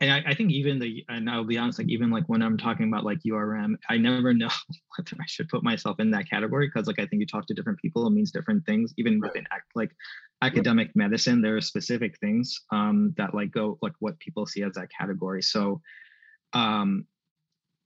[0.00, 2.58] and I, I, think even the and I'll be honest, like even like when I'm
[2.58, 4.50] talking about like URM, I never know
[4.96, 7.54] whether I should put myself in that category because like I think you talk to
[7.54, 8.92] different people, it means different things.
[8.98, 9.30] Even right.
[9.30, 9.92] within act like
[10.46, 14.74] academic medicine, there are specific things um, that like go like what people see as
[14.74, 15.42] that category.
[15.42, 15.80] So
[16.52, 17.06] um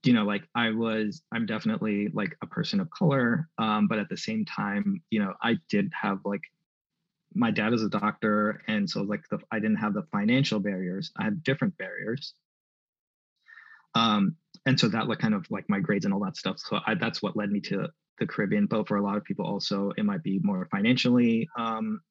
[0.03, 4.07] you know like i was i'm definitely like a person of color um, but at
[4.09, 6.41] the same time you know i did have like
[7.33, 11.11] my dad is a doctor and so like the i didn't have the financial barriers
[11.17, 12.33] i had different barriers.
[13.95, 16.59] Um and so that like kind of like my grades and all that stuff.
[16.59, 17.87] So I, that's what led me to
[18.19, 22.01] the caribbean but for a lot of people also it might be more financially um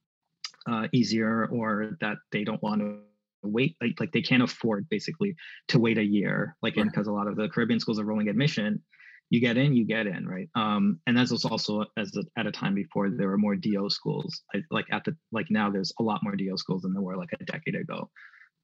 [0.68, 2.98] uh, easier or that they don't want to
[3.42, 5.34] wait like, like they can't afford basically
[5.68, 6.86] to wait a year like right.
[6.86, 8.82] because a lot of the caribbean schools are rolling admission
[9.30, 10.48] you get in, you get in, right?
[10.54, 13.90] Um, and that was also as a, at a time before there were more DO
[13.90, 14.42] schools.
[14.54, 17.16] I, like at the like now, there's a lot more DO schools than there were
[17.16, 18.10] like a decade ago.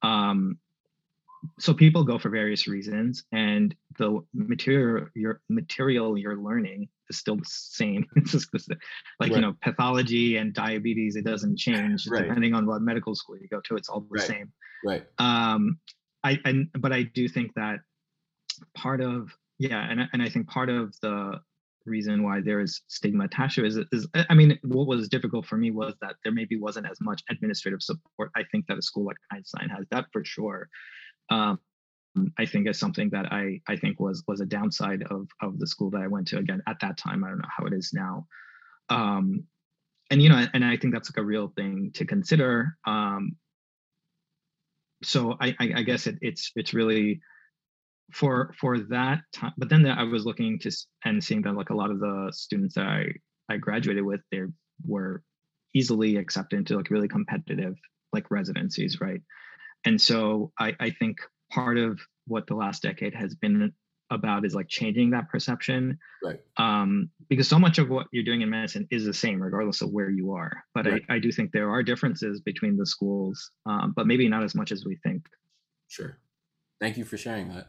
[0.02, 0.58] Um,
[1.58, 7.36] so people go for various reasons, and the material your material you're learning is still
[7.36, 8.06] the same.
[8.16, 8.78] it's just like
[9.20, 9.32] right.
[9.32, 11.16] you know pathology and diabetes.
[11.16, 12.26] It doesn't change right.
[12.26, 13.76] depending on what medical school you go to.
[13.76, 14.22] It's all the right.
[14.22, 14.52] same.
[14.84, 15.04] Right.
[15.18, 15.78] Um,
[16.22, 17.80] I, I but I do think that
[18.74, 21.40] part of yeah and, and i think part of the
[21.86, 25.44] reason why there is stigma attached to it is, is i mean what was difficult
[25.44, 28.82] for me was that there maybe wasn't as much administrative support i think that a
[28.82, 30.68] school like einstein has that for sure
[31.30, 31.58] um,
[32.38, 35.66] i think is something that i i think was was a downside of of the
[35.66, 37.92] school that i went to again at that time i don't know how it is
[37.92, 38.26] now
[38.88, 39.44] um
[40.10, 43.36] and you know and i think that's like a real thing to consider um
[45.02, 47.20] so i i, I guess it, it's it's really
[48.12, 50.70] for for that time but then i was looking to
[51.04, 53.06] and seeing that like a lot of the students that i
[53.48, 54.42] i graduated with they
[54.86, 55.22] were
[55.74, 57.74] easily accepted into like really competitive
[58.12, 59.20] like residencies right
[59.84, 61.18] and so i i think
[61.50, 63.72] part of what the last decade has been
[64.10, 66.40] about is like changing that perception right.
[66.58, 69.90] um because so much of what you're doing in medicine is the same regardless of
[69.90, 70.64] where you are.
[70.74, 71.02] But right.
[71.08, 74.54] I, I do think there are differences between the schools um, but maybe not as
[74.54, 75.26] much as we think.
[75.88, 76.18] Sure.
[76.80, 77.68] Thank you for sharing that.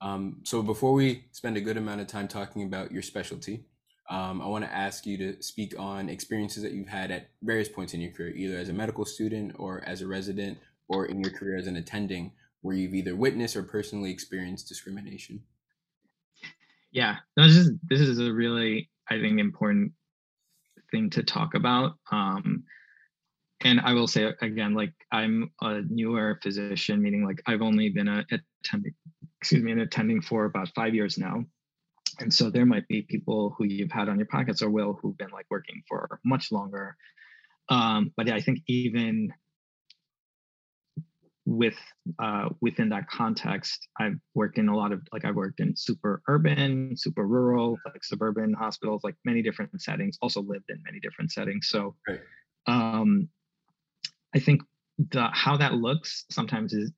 [0.00, 3.64] Um, so before we spend a good amount of time talking about your specialty,
[4.08, 7.68] um, I want to ask you to speak on experiences that you've had at various
[7.68, 11.20] points in your career, either as a medical student or as a resident or in
[11.20, 15.42] your career as an attending, where you've either witnessed or personally experienced discrimination.
[16.92, 19.92] Yeah, this is this is a really I think important
[20.90, 21.92] thing to talk about.
[22.10, 22.64] Um,
[23.62, 28.08] and I will say again, like I'm a newer physician, meaning like I've only been
[28.08, 28.24] a,
[28.62, 28.94] attending
[29.40, 31.44] excuse me, and attending for about five years now.
[32.18, 35.18] And so there might be people who you've had on your pockets or will who've
[35.18, 36.96] been like working for much longer.
[37.68, 39.32] Um, but yeah, I think even
[41.56, 41.76] with
[42.18, 46.22] uh, within that context, I've worked in a lot of like I've worked in super
[46.28, 50.18] urban, super rural, like suburban hospitals, like many different settings.
[50.20, 51.68] Also lived in many different settings.
[51.68, 52.20] So, right.
[52.66, 53.28] um,
[54.34, 54.62] I think
[55.10, 56.92] the how that looks sometimes is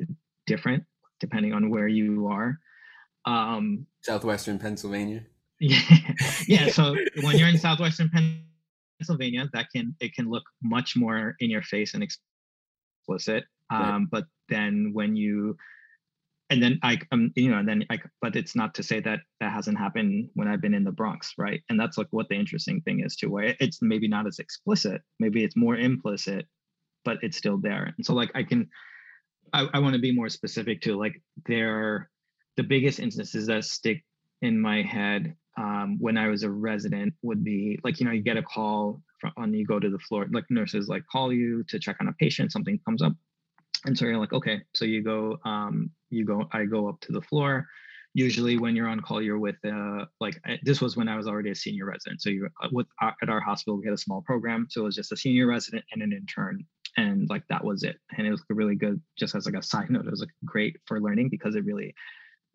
[0.46, 0.84] different
[1.20, 2.58] depending on where you are.
[3.24, 5.24] Um, Southwestern Pennsylvania.
[5.60, 5.80] Yeah,
[6.46, 6.68] yeah.
[6.68, 8.12] So when you're in Southwestern
[9.00, 13.42] Pennsylvania, that can it can look much more in your face and explicit.
[13.70, 14.08] Um.
[14.10, 15.56] But then when you
[16.50, 19.20] and then I, um, you know, and then I, but it's not to say that
[19.40, 21.60] that hasn't happened when I've been in the Bronx, right?
[21.68, 25.02] And that's like what the interesting thing is too, where it's maybe not as explicit,
[25.20, 26.46] maybe it's more implicit,
[27.04, 27.92] but it's still there.
[27.96, 28.68] And so like I can,
[29.52, 32.08] I, I want to be more specific to like there
[32.56, 34.02] the biggest instances that stick
[34.40, 38.22] in my head um, when I was a resident would be like, you know, you
[38.22, 41.62] get a call from, and you go to the floor, like nurses like call you
[41.64, 43.12] to check on a patient, something comes up.
[43.84, 47.12] And so you're like, okay, so you go, um, you go, I go up to
[47.12, 47.66] the floor.
[48.14, 51.50] Usually when you're on call, you're with, uh, like this was when I was already
[51.50, 52.20] a senior resident.
[52.20, 54.66] So you uh, with uh, at our hospital, we had a small program.
[54.70, 56.64] So it was just a senior resident and an intern
[56.96, 59.90] and like that was it and it was really good just as like a side
[59.90, 61.94] note it was like great for learning because it really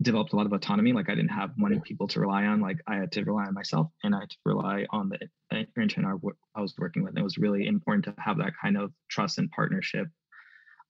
[0.01, 2.77] developed a lot of autonomy like i didn't have many people to rely on like
[2.87, 6.59] i had to rely on myself and i had to rely on the intern i
[6.59, 9.49] was working with and it was really important to have that kind of trust and
[9.51, 10.07] partnership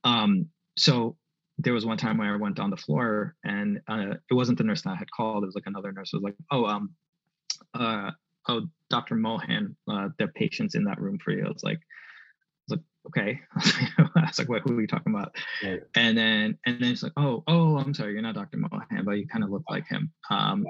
[0.03, 1.15] um so
[1.59, 4.63] there was one time where i went on the floor and uh, it wasn't the
[4.63, 6.91] nurse that i had called it was like another nurse was like oh um
[7.73, 8.11] uh
[8.47, 11.79] oh dr mohan uh are patients in that room for you It's i was like
[13.07, 13.39] okay.
[13.55, 15.35] I was like, what, who are we talking about?
[15.95, 18.57] And then, and then it's like, oh, oh, I'm sorry, you're not Dr.
[18.57, 20.11] Mohan, but you kind of look like him.
[20.29, 20.65] Um,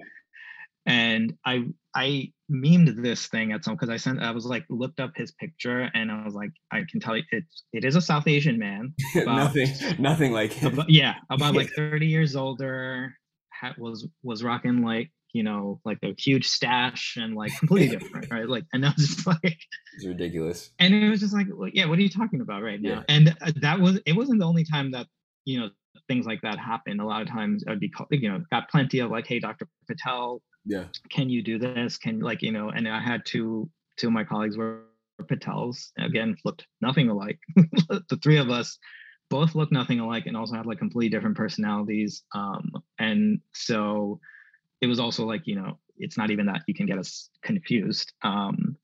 [0.85, 4.99] and I, I memed this thing at some because I sent I was like looked
[4.99, 8.01] up his picture and I was like I can tell you it it is a
[8.01, 8.93] South Asian man.
[9.15, 9.67] About, nothing
[9.99, 10.73] nothing like him.
[10.73, 13.13] About, yeah, about like 30 years older.
[13.51, 18.31] Had, was was rocking like you know like a huge stash and like completely different,
[18.31, 18.47] right?
[18.47, 19.57] Like and I was just like
[19.95, 20.71] it's ridiculous.
[20.79, 22.89] And it was just like well, yeah, what are you talking about right now?
[22.89, 23.03] Yeah.
[23.09, 25.07] And uh, that was it wasn't the only time that
[25.45, 25.69] you know
[26.07, 26.99] things like that happened.
[26.99, 29.67] A lot of times I'd be called, you know got plenty of like hey Dr.
[29.87, 30.85] Patel yeah.
[31.09, 31.97] can you do this?
[31.97, 34.83] Can like you know and i had two two of my colleagues were
[35.23, 37.39] patels again looked nothing alike.
[37.89, 38.77] The three of us
[39.29, 44.19] both looked nothing alike and also had like completely different personalities um and so
[44.81, 48.13] it was also like you know it's not even that you can get us confused
[48.23, 48.75] um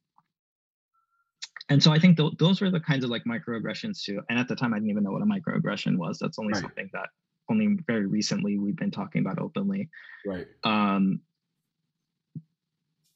[1.69, 4.47] and so i think th- those were the kinds of like microaggressions too and at
[4.47, 6.17] the time i didn't even know what a microaggression was.
[6.19, 6.61] That's only right.
[6.61, 7.09] something that
[7.49, 9.89] only very recently we've been talking about openly.
[10.25, 10.47] Right.
[10.63, 11.21] Um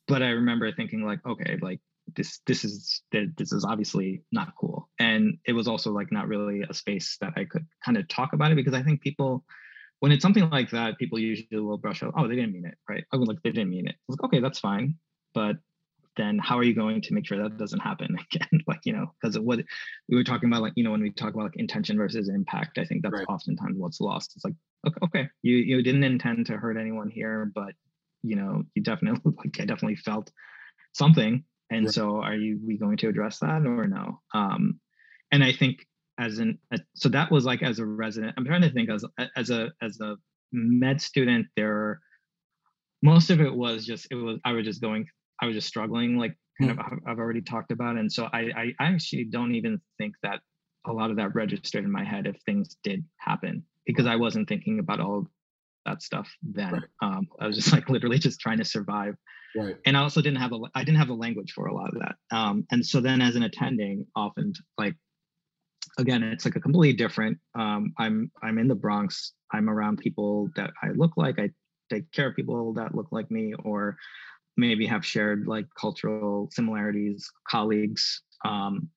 [0.08, 1.80] but I remember thinking like, okay, like
[2.16, 6.64] this this is this is obviously not cool, and it was also like not really
[6.70, 9.46] a space that I could kind of talk about it because I think people.
[10.00, 12.12] When it's something like that, people usually will brush out.
[12.18, 13.06] Oh, they didn't mean it, right?
[13.14, 13.96] Oh, like they didn't mean it.
[14.10, 14.96] Like, okay, that's fine,
[15.34, 15.56] but
[16.16, 19.12] then how are you going to make sure that doesn't happen again like you know
[19.22, 19.60] because what
[20.10, 22.78] we were talking about like you know when we talk about like intention versus impact
[22.78, 23.26] i think that's right.
[23.30, 24.54] oftentimes what's lost it's like
[24.88, 27.74] okay, okay you you didn't intend to hurt anyone here but
[28.24, 30.32] you know, you definitely like I definitely felt
[30.94, 31.44] something.
[31.70, 31.94] And right.
[31.94, 34.20] so are you we going to address that or no?
[34.34, 34.80] Um
[35.32, 35.86] and I think
[36.20, 36.60] as an
[36.96, 39.04] so that was like as a resident, I'm trying to think as
[39.36, 40.16] as a as a
[40.52, 42.00] med student, there
[43.02, 45.08] most of it was just it was I was just going
[45.42, 47.98] I was just struggling like kind of I've already talked about.
[47.98, 50.40] And so I I actually don't even think that
[50.86, 54.48] a lot of that registered in my head if things did happen because I wasn't
[54.48, 55.28] thinking about all
[55.86, 56.74] that stuff then.
[56.74, 56.84] Right.
[57.02, 59.16] Um, I was just like literally just trying to survive.
[59.56, 59.76] Right.
[59.86, 62.00] And I also didn't have a I didn't have the language for a lot of
[62.00, 62.16] that.
[62.36, 64.96] Um, and so then as an attending, often like
[65.98, 67.38] again, it's like a completely different.
[67.58, 69.34] Um, I'm I'm in the Bronx.
[69.52, 71.40] I'm around people that I look like.
[71.40, 71.50] I
[71.92, 73.98] take care of people that look like me, or
[74.58, 78.22] maybe have shared like cultural similarities, colleagues.
[78.46, 78.90] Um,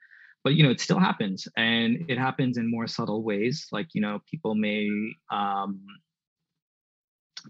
[0.44, 3.66] but you know, it still happens, and it happens in more subtle ways.
[3.72, 4.88] Like you know, people may
[5.31, 5.81] um,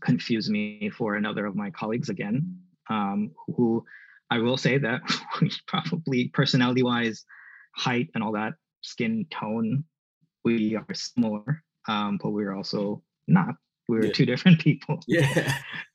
[0.00, 2.59] confuse me for another of my colleagues again,
[2.90, 3.85] um, who
[4.30, 5.00] I will say that
[5.40, 7.24] we probably personality wise,
[7.74, 9.85] height and all that, skin tone,
[10.44, 13.56] we are similar, um, but we're also not.
[13.88, 14.12] We're yeah.
[14.12, 15.00] two different people.
[15.06, 15.52] Yeah.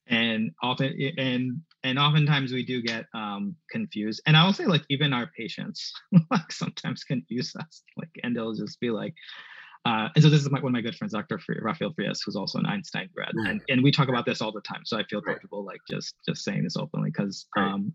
[0.08, 4.22] and often and and oftentimes we do get um, confused.
[4.28, 5.92] And I will say like even our patients
[6.30, 7.82] like sometimes confuse us.
[7.98, 9.16] Like and they'll just be like,
[9.86, 11.40] uh, and so this is my, one of my good friends, Dr.
[11.40, 13.50] Fri- Rafael Frias, who's also an Einstein grad, right.
[13.50, 14.82] and, and we talk about this all the time.
[14.86, 15.74] So I feel comfortable right.
[15.74, 17.72] like just just saying this openly because right.
[17.72, 17.92] um,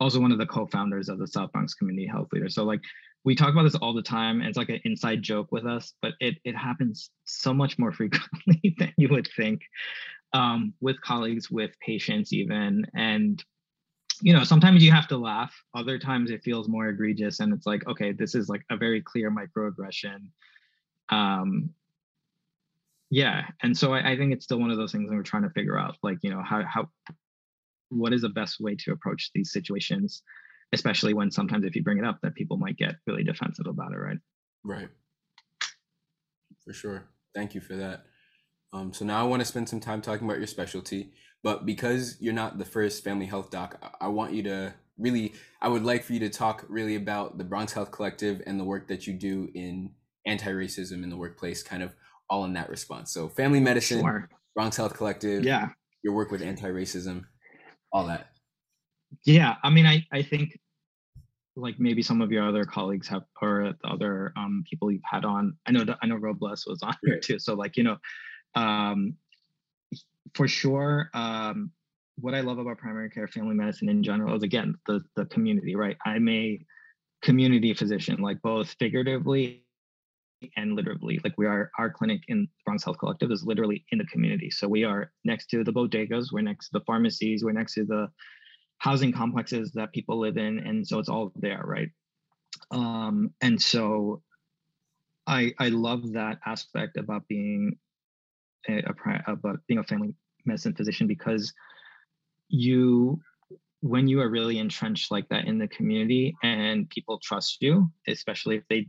[0.00, 2.48] also one of the co-founders of the South Bronx Community Health Leader.
[2.48, 2.80] So like
[3.24, 5.92] we talk about this all the time, and it's like an inside joke with us,
[6.00, 9.60] but it it happens so much more frequently than you would think
[10.32, 13.44] um, with colleagues, with patients, even, and
[14.22, 17.66] you know sometimes you have to laugh other times it feels more egregious and it's
[17.66, 20.20] like okay this is like a very clear microaggression
[21.10, 21.70] um
[23.10, 25.44] yeah and so I, I, think it's still one of those things that we're trying
[25.44, 26.88] to figure out like you know how how
[27.90, 30.22] what is the best way to approach these situations
[30.72, 33.92] especially when sometimes if you bring it up that people might get really defensive about
[33.92, 34.18] it right?
[34.64, 34.88] Right.
[36.64, 37.04] For sure.
[37.34, 38.06] Thank you for that.
[38.72, 42.16] Um, so now i want to spend some time talking about your specialty but because
[42.20, 46.02] you're not the first family health doc i want you to really i would like
[46.02, 49.14] for you to talk really about the bronx health collective and the work that you
[49.14, 49.92] do in
[50.26, 51.94] anti-racism in the workplace, kind of
[52.28, 53.12] all in that response.
[53.12, 54.28] So family medicine, sure.
[54.54, 55.68] Bronx Health Collective, yeah,
[56.02, 57.24] your work with anti-racism,
[57.92, 58.28] all that.
[59.24, 60.58] Yeah, I mean, I I think
[61.56, 65.24] like maybe some of your other colleagues have or the other um, people you've had
[65.24, 65.56] on.
[65.66, 66.98] I know that I know Robles was on right.
[67.04, 67.38] here too.
[67.38, 67.96] So like you know,
[68.54, 69.14] um,
[70.34, 71.10] for sure.
[71.14, 71.70] Um,
[72.18, 75.76] what I love about primary care family medicine in general is again the the community,
[75.76, 75.96] right?
[76.04, 76.60] I'm a
[77.22, 79.65] community physician, like both figuratively
[80.56, 84.06] and literally like we are our clinic in bronx health collective is literally in the
[84.06, 84.50] community.
[84.50, 87.84] So we are next to the bodegas we're next to the pharmacies we're next to
[87.84, 88.08] the
[88.78, 91.90] housing complexes that people live in and so it's all there right?
[92.70, 94.22] Um and so
[95.26, 97.76] i i love that aspect about being
[98.68, 101.52] a, a about being a family medicine physician because
[102.48, 103.20] you
[103.80, 108.56] when you are really entrenched like that in the community and people trust you especially
[108.56, 108.86] if they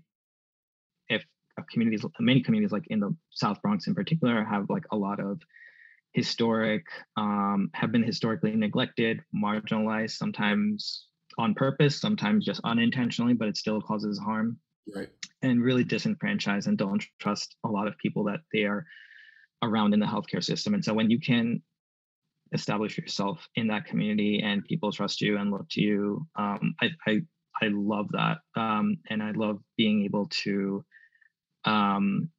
[1.10, 1.24] if
[1.72, 5.42] communities, many communities like in the South Bronx in particular, have like a lot of
[6.14, 6.86] historic,
[7.16, 13.82] um, have been historically neglected, marginalized, sometimes on purpose, sometimes just unintentionally, but it still
[13.82, 14.58] causes harm.
[14.96, 15.10] Right.
[15.42, 18.86] And really disenfranchised and don't trust a lot of people that they are
[19.62, 20.74] around in the healthcare system.
[20.74, 21.62] And so when you can
[22.54, 26.90] establish yourself in that community and people trust you and look to you, um, I,
[27.06, 27.22] I
[27.60, 30.86] I love that, um, and I love being able to,
[31.66, 32.30] um,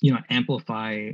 [0.00, 1.10] you know, amplify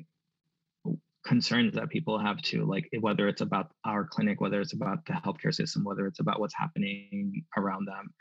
[1.24, 5.12] concerns that people have too, like whether it's about our clinic, whether it's about the
[5.12, 8.14] healthcare system, whether it's about what's happening around them.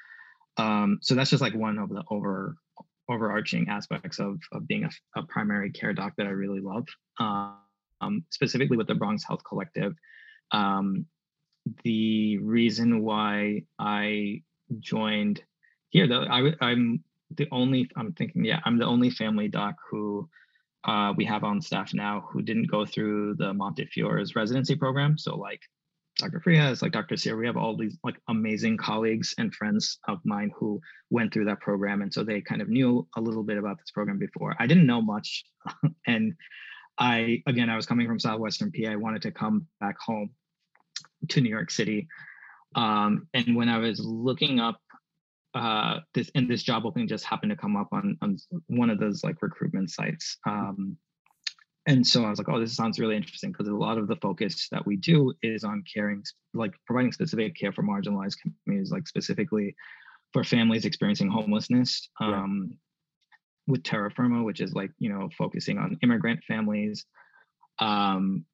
[0.58, 2.56] Um, so that's just like one of the over
[3.08, 4.90] overarching aspects of of being a,
[5.20, 6.86] a primary care doc that I really love.
[7.20, 9.94] Um, specifically with the Bronx Health Collective,
[10.52, 11.06] um,
[11.84, 14.42] the reason why I
[14.80, 15.42] joined
[15.90, 17.90] here, though, I, I'm the only.
[17.96, 20.30] I'm thinking, yeah, I'm the only family doc who
[20.86, 25.18] uh, we have on staff now who didn't go through the Montefiores residency program.
[25.18, 25.62] So like
[26.18, 26.40] Dr.
[26.40, 27.18] Frias, like Dr.
[27.18, 31.46] Sear, we have all these like amazing colleagues and friends of mine who went through
[31.46, 32.02] that program.
[32.02, 34.56] And so they kind of knew a little bit about this program before.
[34.60, 35.44] I didn't know much.
[36.08, 36.34] and
[36.98, 38.92] I, again, I was coming from Southwestern PA.
[38.92, 40.30] I wanted to come back home
[41.30, 42.08] to New York City.
[42.76, 44.80] Um, and when I was looking up
[45.56, 48.38] uh, this and this job opening just happened to come up on, on
[48.68, 50.38] one of those like recruitment sites.
[50.46, 50.98] Um,
[51.88, 54.18] and so I was like, oh, this sounds really interesting because a lot of the
[54.18, 59.08] focus that we do is on caring, like providing specific care for marginalized communities, like
[59.08, 59.76] specifically
[60.34, 62.10] for families experiencing homelessness.
[62.20, 62.76] Um, yeah.
[63.68, 67.04] With Terra Firma, which is like you know focusing on immigrant families,
[67.80, 68.46] um,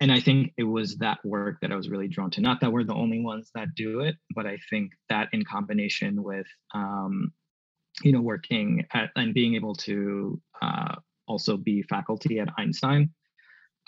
[0.00, 2.40] and I think it was that work that I was really drawn to.
[2.42, 6.22] Not that we're the only ones that do it, but I think that in combination
[6.22, 7.32] with, um,
[8.02, 13.10] you know, working at and being able to uh, also be faculty at Einstein,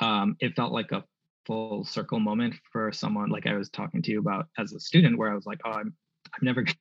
[0.00, 1.04] um, it felt like a
[1.46, 5.18] full circle moment for someone like I was talking to you about as a student,
[5.18, 5.94] where I was like, oh, I'm
[6.34, 6.76] I'm never gonna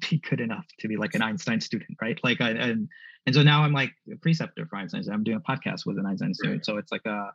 [0.10, 2.18] be good enough to be like an Einstein student, right?
[2.24, 2.88] Like, I, and
[3.24, 5.04] and so now I'm like a preceptor for Einstein.
[5.12, 7.30] I'm doing a podcast with an Einstein student, so it's like a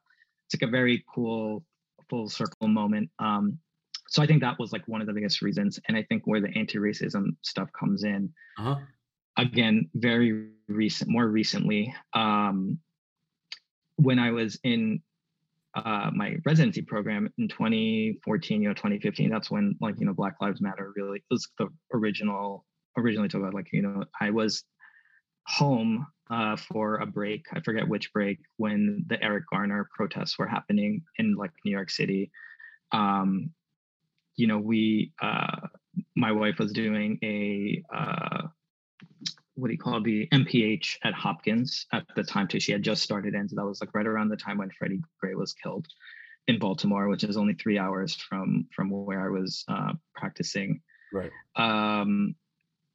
[0.51, 1.63] it's like a very cool
[2.09, 3.09] full circle moment.
[3.19, 3.57] Um,
[4.09, 6.41] so I think that was like one of the biggest reasons, and I think where
[6.41, 8.31] the anti-racism stuff comes in.
[8.59, 8.75] Uh-huh.
[9.37, 12.77] Again, very recent, more recently, um,
[13.95, 15.01] when I was in
[15.73, 20.35] uh, my residency program in 2014, you know, 2015, that's when like you know Black
[20.41, 22.65] Lives Matter really was the original
[22.97, 24.65] originally talk about like you know I was
[25.47, 27.45] home uh, for a break.
[27.53, 31.89] I forget which break when the Eric Garner protests were happening in like New York
[31.89, 32.31] City.
[32.91, 33.51] Um,
[34.37, 35.67] you know, we, uh,
[36.15, 38.47] my wife was doing a, uh,
[39.55, 42.61] what do you call it, the MPH at Hopkins at the time too.
[42.61, 45.01] She had just started in, so that was like right around the time when Freddie
[45.19, 45.85] Gray was killed
[46.47, 50.81] in Baltimore, which is only three hours from from where I was uh, practicing.
[51.13, 51.31] Right.
[51.55, 52.35] Um,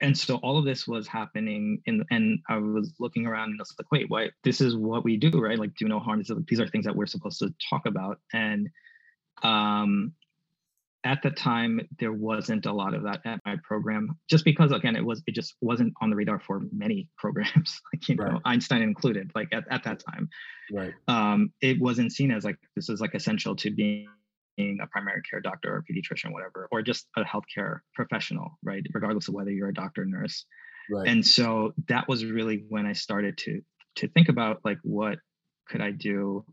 [0.03, 3.63] and so all of this was happening in and i was looking around and i
[3.63, 5.59] was like wait what this is what we do right?
[5.59, 6.23] Like do no harm.
[6.49, 8.21] These are things that we're supposed to talk about.
[8.33, 8.69] And
[9.43, 10.13] um
[11.05, 14.97] at the time there wasn't a lot of that at my program just because again
[14.97, 18.41] it was it just wasn't on the radar for many programs like you know right.
[18.45, 20.29] einstein included like at, at that time.
[20.73, 20.95] Right.
[21.09, 24.09] Um it wasn't seen as like this is like essential to being
[24.57, 28.85] being a primary care doctor or pediatrician, whatever, or just a healthcare professional, right?
[28.93, 30.45] Regardless of whether you're a doctor or nurse.
[30.91, 31.09] Right.
[31.09, 33.61] And so that was really when I started to
[33.97, 35.19] to think about like what
[35.69, 36.45] could I do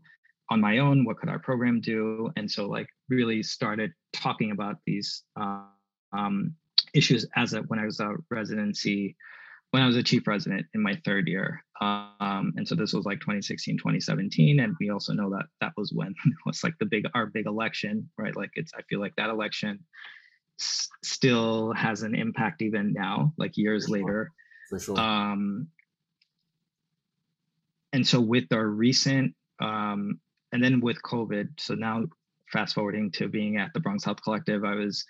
[0.50, 1.04] on my own?
[1.04, 2.30] What could our program do?
[2.36, 5.62] And so like really started talking about these uh,
[6.12, 6.54] um,
[6.94, 9.16] issues as a when I was a residency
[9.74, 11.63] when I was a chief resident in my third year.
[11.80, 14.60] Um, and so this was like 2016, 2017.
[14.60, 17.46] And we also know that that was when it was like the big, our big
[17.46, 18.34] election, right?
[18.34, 19.80] Like it's, I feel like that election
[20.60, 24.30] s- still has an impact even now, like years For later.
[24.70, 24.98] For sure.
[24.98, 25.68] Um,
[27.92, 30.20] and so with our recent, um,
[30.52, 32.04] and then with COVID, so now
[32.52, 35.04] fast forwarding to being at the Bronx Health Collective, I was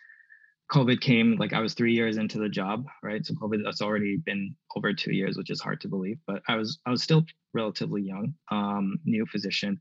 [0.72, 3.24] COVID came, like I was three years into the job, right?
[3.24, 6.18] So COVID, that's already been over two years, which is hard to believe.
[6.26, 9.78] But I was I was still relatively young, um, new physician.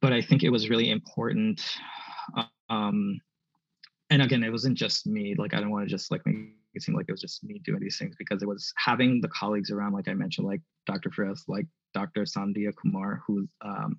[0.00, 1.62] But I think it was really important.
[2.68, 3.20] Um,
[4.10, 5.34] and again, it wasn't just me.
[5.36, 7.60] Like I don't want to just like make it seem like it was just me
[7.64, 11.10] doing these things because it was having the colleagues around, like I mentioned, like Dr.
[11.10, 12.22] Frias, like Dr.
[12.22, 13.98] Sandhya Kumar, who's um,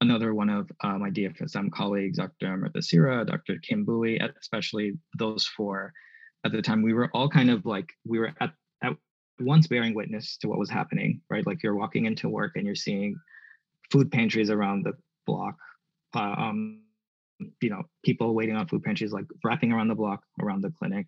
[0.00, 2.70] another one of uh, my DFSM colleagues, Dr.
[2.80, 3.56] Sira, Dr.
[3.62, 5.92] Kim Bowie, especially those four
[6.46, 8.92] at the time, we were all kind of like, we were at, at
[9.40, 11.46] once bearing witness to what was happening, right?
[11.46, 13.16] Like you're walking into work and you're seeing
[13.90, 14.92] food pantries around the
[15.26, 15.56] block.
[16.14, 16.82] Uh, um,
[17.60, 21.06] you know, people waiting on food pantries, like wrapping around the block around the clinic.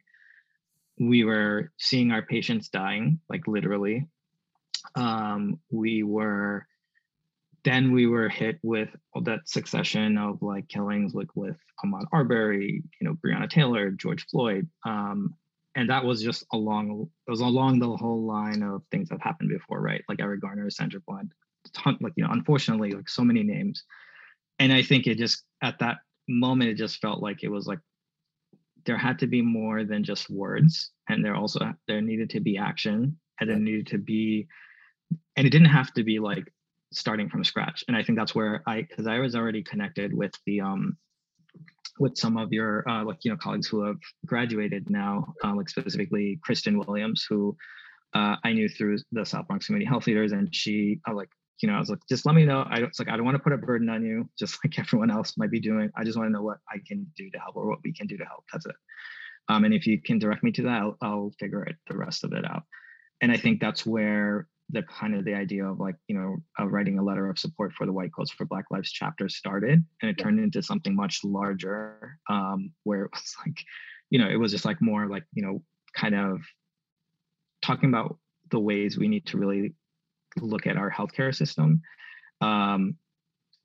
[1.00, 4.06] We were seeing our patients dying, like literally.
[4.94, 6.66] Um, we were
[7.68, 12.82] then we were hit with all that succession of like killings like with Ahmaud Arbery,
[12.98, 14.66] you know, Breonna Taylor, George Floyd.
[14.86, 15.34] Um,
[15.74, 19.50] and that was just along it was along the whole line of things that happened
[19.50, 20.02] before, right?
[20.08, 21.32] Like Eric Garner, Sandra Bland,
[21.74, 23.84] ton, like you know, unfortunately, like so many names.
[24.58, 27.80] And I think it just at that moment it just felt like it was like
[28.86, 32.56] there had to be more than just words, and there also there needed to be
[32.56, 34.48] action, and there needed to be,
[35.36, 36.50] and it didn't have to be like
[36.92, 37.84] starting from scratch.
[37.88, 40.96] And i think that's where i because i was already connected with the um
[41.98, 45.68] with some of your uh, like you know colleagues who have graduated now uh, like
[45.68, 47.56] specifically kristen williams who
[48.14, 50.32] uh, i knew through the south bronx community health leaders.
[50.32, 51.30] And she I like
[51.60, 52.62] you know i was like just let me know.
[52.62, 55.10] I it's like i don't want to put a burden on you just like everyone
[55.10, 55.90] else might be doing.
[55.96, 58.06] I just want to know what i can do to help or what we can
[58.06, 58.44] do to help.
[58.52, 58.76] That's it.
[59.50, 62.24] Um, and if you can direct me to that I'll, I'll figure it the rest
[62.24, 62.62] of it out.
[63.20, 66.70] And i think that's where the kind of the idea of like you know of
[66.70, 70.10] writing a letter of support for the white coats for black lives chapter started and
[70.10, 73.58] it turned into something much larger um, where it was like
[74.10, 75.62] you know it was just like more like you know
[75.96, 76.40] kind of
[77.62, 78.18] talking about
[78.50, 79.74] the ways we need to really
[80.40, 81.82] look at our healthcare system.
[82.40, 82.96] Um,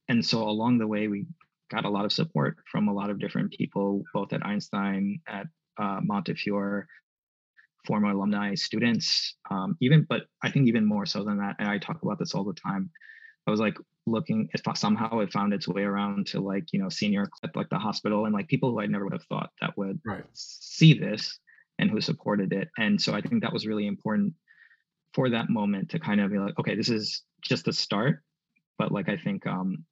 [0.09, 1.25] and so along the way we
[1.71, 5.47] got a lot of support from a lot of different people both at einstein at
[5.79, 6.87] uh, montefiore
[7.85, 11.55] former alumni, students, um, even, but I think even more so than that.
[11.59, 12.89] And I talk about this all the time.
[13.47, 16.89] I was like looking if somehow it found its way around to like, you know,
[16.89, 19.77] senior at like the hospital and like people who I never would have thought that
[19.77, 20.23] would right.
[20.33, 21.39] see this
[21.79, 22.69] and who supported it.
[22.77, 24.33] And so I think that was really important
[25.13, 28.21] for that moment to kind of be like, okay, this is just the start.
[28.77, 29.85] But like I think um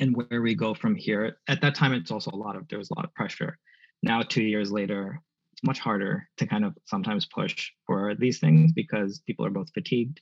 [0.00, 2.78] and where we go from here, at that time it's also a lot of there
[2.78, 3.58] was a lot of pressure.
[4.02, 5.20] Now two years later,
[5.62, 10.20] much harder to kind of sometimes push for these things because people are both fatigued,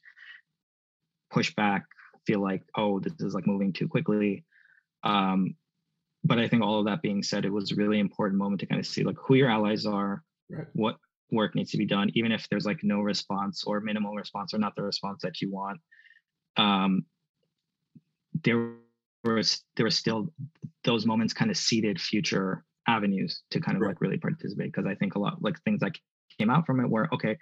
[1.31, 1.85] push back,
[2.27, 4.45] feel like, oh, this is like moving too quickly.
[5.03, 5.55] Um,
[6.23, 8.67] but I think all of that being said, it was a really important moment to
[8.67, 10.67] kind of see like who your allies are, right.
[10.75, 10.97] what
[11.31, 14.59] work needs to be done, even if there's like no response or minimal response or
[14.59, 15.81] not the response that you want.
[16.57, 17.07] Um,
[18.45, 18.75] there
[19.25, 20.33] was there was still
[20.85, 23.89] those moments kind of seeded future avenues to kind of right.
[23.89, 25.93] like really participate because I think a lot like things that
[26.39, 27.37] came out from it were okay,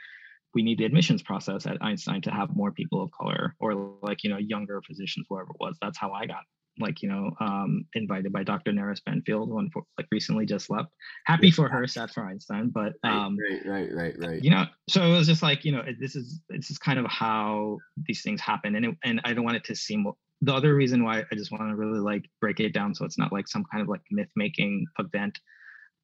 [0.55, 4.24] we need the admissions process at Einstein to have more people of color or like
[4.24, 5.76] you know younger physicians, whoever it was.
[5.80, 6.43] That's how I got
[6.80, 8.72] like you know um, invited by Dr.
[8.72, 10.89] Nerys Benfield, one for, like recently just left.
[11.26, 14.43] Happy for her, sad for Einstein, but um, right, right, right, right.
[14.43, 17.07] You know, so it was just like you know this is this is kind of
[17.07, 20.07] how these things happen, and it, and I don't want it to seem
[20.41, 23.18] the other reason why I just want to really like break it down so it's
[23.18, 25.39] not like some kind of like myth making event.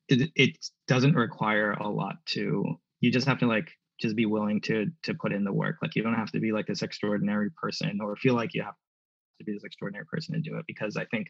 [0.09, 0.59] It, it
[0.89, 2.79] doesn't require a lot to.
[3.01, 3.71] You just have to like
[4.01, 5.77] just be willing to to put in the work.
[5.81, 8.75] Like you don't have to be like this extraordinary person or feel like you have
[9.39, 11.29] to be this extraordinary person to do it because I think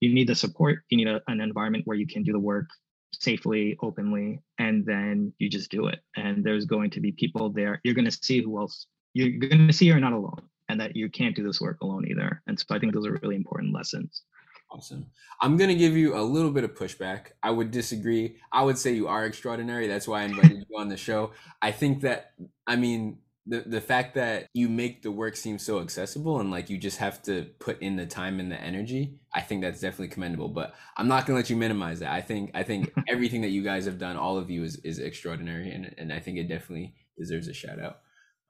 [0.00, 0.80] you need the support.
[0.88, 2.68] You need a, an environment where you can do the work
[3.12, 6.00] safely, openly, and then you just do it.
[6.16, 7.80] And there's going to be people there.
[7.84, 8.86] You're going to see who else.
[9.14, 12.06] You're going to see you're not alone and that you can't do this work alone
[12.08, 12.42] either.
[12.46, 14.22] And so I think those are really important lessons.
[14.70, 15.06] Awesome.
[15.40, 17.28] I'm going to give you a little bit of pushback.
[17.42, 18.36] I would disagree.
[18.52, 19.86] I would say you are extraordinary.
[19.86, 21.32] That's why I invited you on the show.
[21.62, 22.32] I think that,
[22.66, 26.68] I mean, the, the fact that you make the work seem so accessible and like
[26.68, 30.08] you just have to put in the time and the energy, I think that's definitely
[30.08, 30.48] commendable.
[30.48, 32.12] But I'm not gonna let you minimize that.
[32.12, 34.98] I think I think everything that you guys have done, all of you, is is
[34.98, 38.00] extraordinary, and and I think it definitely deserves a shout out.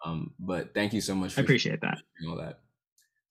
[0.05, 1.39] Um, but thank you so much.
[1.39, 1.99] I appreciate that.
[2.29, 2.61] All that.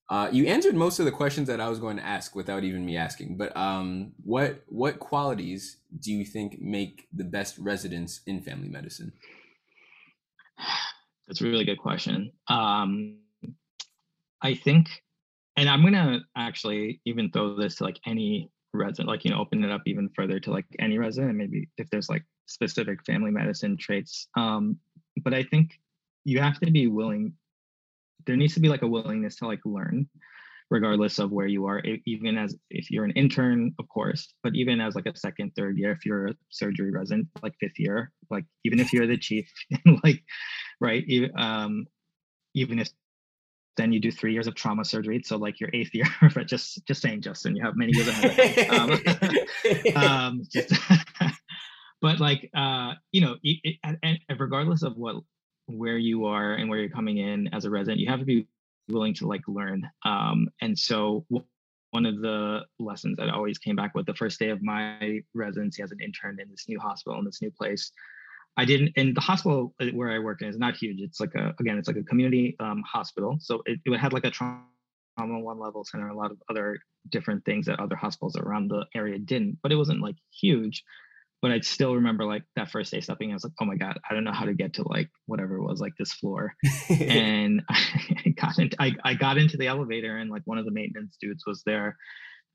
[0.10, 2.86] Uh, you answered most of the questions that I was going to ask without even
[2.86, 3.36] me asking.
[3.36, 9.12] But um, what what qualities do you think make the best residents in family medicine?
[11.28, 12.32] That's a really good question.
[12.48, 13.18] Um,
[14.42, 14.88] I think,
[15.58, 19.62] and I'm gonna actually even throw this to like any resident, like you know, open
[19.62, 23.76] it up even further to like any resident, maybe if there's like specific family medicine
[23.76, 24.30] traits.
[24.38, 24.78] Um,
[25.24, 25.72] but I think
[26.28, 27.34] you have to be willing
[28.26, 30.08] there needs to be like a willingness to like learn
[30.70, 34.82] regardless of where you are even as if you're an intern of course but even
[34.82, 38.44] as like a second third year if you're a surgery resident like fifth year like
[38.66, 39.50] even if you're the chief
[40.04, 40.22] like
[40.82, 41.86] right even, um
[42.54, 42.90] even if
[43.78, 46.86] then you do three years of trauma surgery so like your eighth year but just
[46.86, 48.92] just saying justin you have many years ahead um,
[49.96, 50.74] um just
[52.02, 55.16] but like uh you know it, it, and regardless of what
[55.68, 58.48] where you are and where you're coming in as a resident, you have to be
[58.90, 59.88] willing to like learn.
[60.04, 61.26] Um, and so
[61.92, 65.82] one of the lessons that always came back with the first day of my residency
[65.84, 67.92] as an intern in this new hospital in this new place.
[68.60, 71.00] I didn't, and the hospital uh, where I work in is not huge.
[71.00, 73.38] It's like a, again, it's like a community um, hospital.
[73.40, 74.64] So it, it had like a trauma
[75.18, 79.20] one level center, a lot of other different things that other hospitals around the area
[79.20, 80.84] didn't, but it wasn't like huge
[81.42, 83.32] but I still remember like that first day stepping.
[83.32, 85.58] I was like, oh my god, I don't know how to get to like whatever
[85.58, 86.54] it was, like this floor.
[86.90, 90.72] and I got into I, I got into the elevator, and like one of the
[90.72, 91.96] maintenance dudes was there,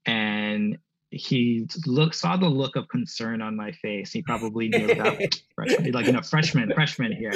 [0.06, 0.78] and
[1.10, 4.10] he look saw the look of concern on my face.
[4.12, 7.32] He probably knew that freshman, like you know, freshman, freshman here,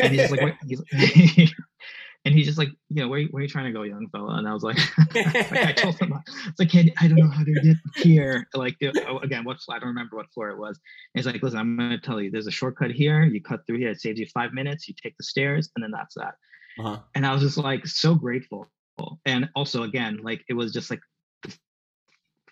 [0.00, 0.54] and he's like, what?
[0.66, 1.54] he's
[2.24, 4.38] and he's just like, you know, where, where are you trying to go, young fella?
[4.38, 4.78] And I was like,
[5.14, 6.14] like I told him,
[6.46, 8.48] it's like, hey, I don't know how to get here.
[8.54, 10.78] Like, oh, again, what floor, I don't remember what floor it was.
[11.14, 13.22] And he's like, listen, I'm going to tell you, there's a shortcut here.
[13.24, 13.90] You cut through here.
[13.90, 14.88] It saves you five minutes.
[14.88, 16.34] You take the stairs, and then that's that.
[16.78, 16.98] Uh-huh.
[17.14, 18.70] And I was just like so grateful.
[19.26, 21.00] And also, again, like it was just like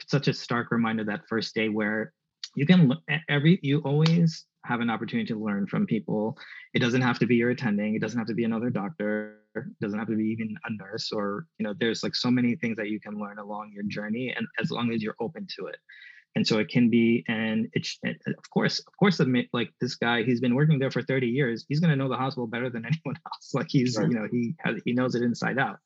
[0.06, 2.12] such a stark reminder that first day where
[2.54, 2.92] you can
[3.28, 6.36] every you always have an opportunity to learn from people.
[6.74, 7.94] It doesn't have to be your attending.
[7.94, 9.41] It doesn't have to be another doctor.
[9.54, 12.56] It doesn't have to be even a nurse or, you know, there's like so many
[12.56, 15.66] things that you can learn along your journey and as long as you're open to
[15.66, 15.76] it.
[16.34, 19.20] And so it can be, and it's of course, of course,
[19.52, 21.66] like this guy, he's been working there for 30 years.
[21.68, 23.50] He's going to know the hospital better than anyone else.
[23.52, 24.08] Like he's, right.
[24.08, 25.76] you know, he has, he knows it inside out.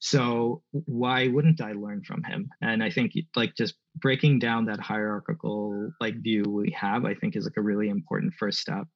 [0.00, 2.48] So why wouldn't I learn from him?
[2.62, 7.34] And I think like just breaking down that hierarchical like view we have, I think
[7.34, 8.86] is like a really important first step.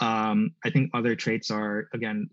[0.00, 2.28] Um, I think other traits are again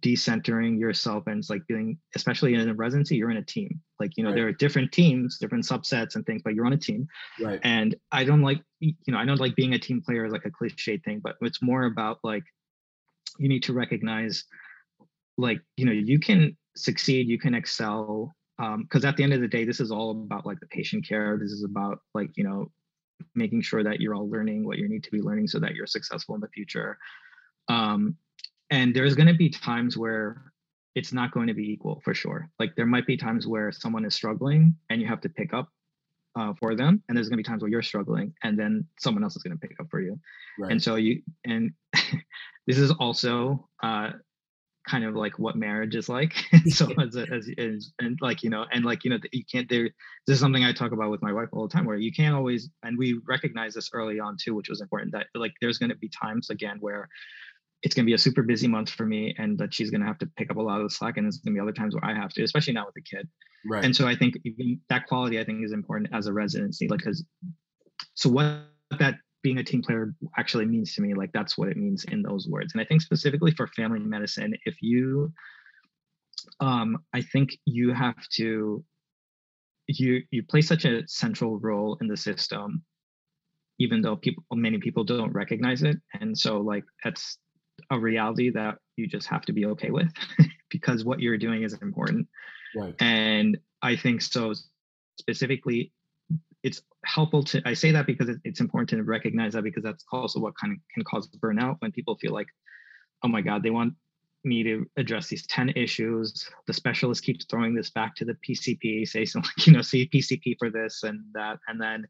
[0.00, 3.80] decentering yourself and it's like being especially in a residency you're in a team.
[4.00, 4.36] Like you know right.
[4.36, 7.06] there are different teams different subsets and things but you're on a team.
[7.40, 7.60] Right.
[7.62, 10.44] And i don't like you know i don't like being a team player is like
[10.44, 12.44] a cliche thing but it's more about like
[13.38, 14.44] you need to recognize
[15.38, 19.40] like you know you can succeed you can excel because um, at the end of
[19.40, 21.36] the day this is all about like the patient care.
[21.36, 22.70] This is about like you know
[23.34, 25.86] making sure that you're all learning what you need to be learning so that you're
[25.86, 26.98] successful in the future.
[27.68, 28.16] Um,
[28.72, 30.50] and there's going to be times where
[30.94, 32.48] it's not going to be equal for sure.
[32.58, 35.68] Like there might be times where someone is struggling and you have to pick up
[36.36, 39.22] uh, for them and there's going to be times where you're struggling and then someone
[39.22, 40.18] else is going to pick up for you.
[40.58, 40.72] Right.
[40.72, 41.72] and so you and
[42.66, 44.12] this is also uh,
[44.88, 46.34] kind of like what marriage is like.
[46.70, 49.90] So as, as, as and like you know and like you know you can't there
[50.26, 52.34] this is something i talk about with my wife all the time where you can't
[52.34, 55.90] always and we recognize this early on too which was important that like there's going
[55.90, 57.08] to be times again where
[57.82, 60.06] it's going to be a super busy month for me and that she's going to
[60.06, 61.72] have to pick up a lot of the slack and there's going to be other
[61.72, 63.28] times where i have to especially now with a kid.
[63.66, 63.84] Right.
[63.84, 64.34] And so i think
[64.88, 67.24] that quality i think is important as a residency like because
[68.14, 68.62] so what
[68.98, 72.22] that being a team player actually means to me like that's what it means in
[72.22, 72.72] those words.
[72.74, 75.32] And i think specifically for family medicine if you
[76.60, 78.84] um i think you have to
[79.88, 82.82] you you play such a central role in the system
[83.78, 85.96] even though people many people don't recognize it.
[86.20, 87.38] And so like that's
[87.90, 90.12] a reality that you just have to be okay with
[90.70, 92.26] because what you're doing is important
[92.76, 92.94] right.
[93.00, 94.52] and i think so
[95.18, 95.92] specifically
[96.62, 100.38] it's helpful to i say that because it's important to recognize that because that's also
[100.40, 102.48] what kind of can cause burnout when people feel like
[103.22, 103.94] oh my god they want
[104.44, 109.06] me to address these 10 issues the specialist keeps throwing this back to the pcp
[109.06, 112.04] say something like you know see pcp for this and that and then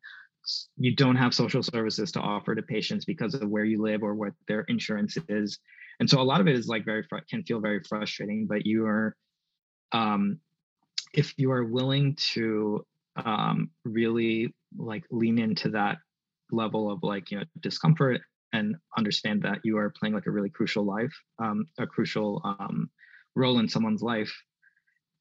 [0.76, 4.14] you don't have social services to offer to patients because of where you live or
[4.14, 5.59] what their insurance is.
[6.01, 8.86] And so a lot of it is like very can feel very frustrating but you
[8.86, 9.16] are
[9.93, 10.40] um
[11.12, 12.84] if you are willing to
[13.16, 15.99] um, really like lean into that
[16.51, 18.20] level of like you know discomfort
[18.53, 22.90] and understand that you are playing like a really crucial life um, a crucial um,
[23.34, 24.32] role in someone's life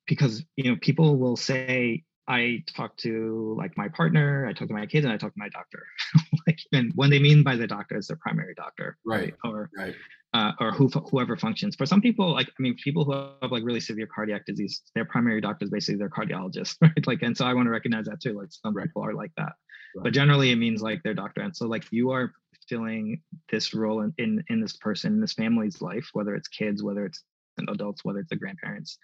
[0.07, 4.73] because you know people will say i talk to like my partner i talk to
[4.73, 5.85] my kids and i talk to my doctor
[6.47, 9.33] like and when they mean by the doctor is their primary doctor right, right?
[9.43, 9.95] or right
[10.33, 11.75] uh, or who, whoever functions.
[11.75, 15.05] For some people, like I mean, people who have like really severe cardiac disease, their
[15.05, 17.05] primary doctor is basically their cardiologist, right?
[17.07, 18.37] Like, and so I want to recognize that too.
[18.39, 18.87] Like some right.
[18.87, 19.53] people are like that,
[19.95, 21.41] but generally it means like their doctor.
[21.41, 22.31] And so like you are
[22.69, 23.21] filling
[23.51, 27.05] this role in, in in this person, in this family's life, whether it's kids, whether
[27.05, 27.23] it's
[27.67, 28.97] adults, whether it's the grandparents,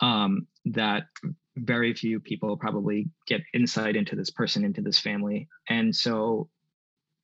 [0.00, 1.04] um, that
[1.56, 6.48] very few people probably get insight into this person, into this family, and so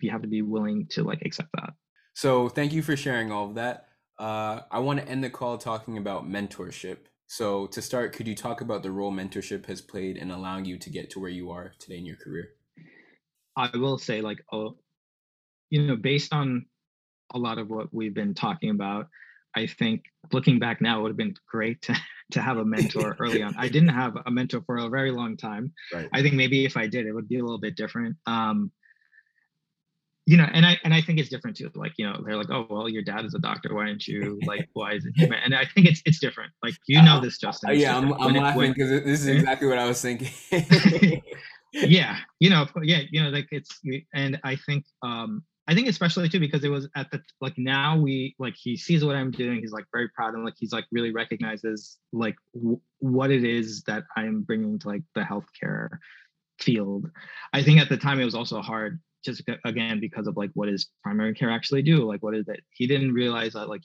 [0.01, 1.71] you have to be willing to like accept that.
[2.15, 3.89] So thank you for sharing all of that.
[4.19, 6.99] Uh, I want to end the call talking about mentorship.
[7.27, 10.79] So to start, could you talk about the role mentorship has played in allowing you
[10.79, 12.51] to get to where you are today in your career?
[13.57, 14.77] I will say, like, oh,
[15.71, 16.67] you know, based on
[17.35, 19.09] a lot of what we've been talking about,
[19.57, 21.97] I think looking back now, it would have been great to,
[22.33, 23.55] to have a mentor early on.
[23.57, 25.73] I didn't have a mentor for a very long time.
[25.93, 26.09] Right.
[26.13, 28.17] I think maybe if I did, it would be a little bit different.
[28.27, 28.71] Um,
[30.29, 31.71] you know, and I and I think it's different too.
[31.77, 33.73] Like, you know, they're like, oh well, your dad is a doctor.
[33.73, 34.69] Why didn't you like?
[34.73, 35.33] Why is it?
[35.45, 36.53] And I think it's it's different.
[36.65, 37.71] Like, you know this, Justin.
[37.71, 41.23] Uh, yeah, I'm, I'm laughing because this is exactly what I was thinking.
[41.73, 43.81] yeah, you know, yeah, you know, like it's,
[44.15, 47.99] and I think, um, I think especially too because it was at the like now
[47.99, 49.61] we like he sees what I'm doing.
[49.61, 53.83] He's like very proud and like he's like really recognizes like w- what it is
[53.85, 55.89] that I'm bringing to like the healthcare
[56.61, 57.11] field.
[57.53, 60.69] I think at the time it was also hard just again because of like what
[60.69, 63.83] does primary care actually do like what is it he didn't realize that like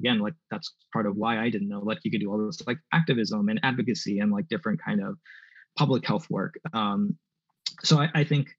[0.00, 2.60] again like that's part of why i didn't know like you could do all this
[2.66, 5.16] like activism and advocacy and like different kind of
[5.78, 7.16] public health work um
[7.82, 8.50] so i, I think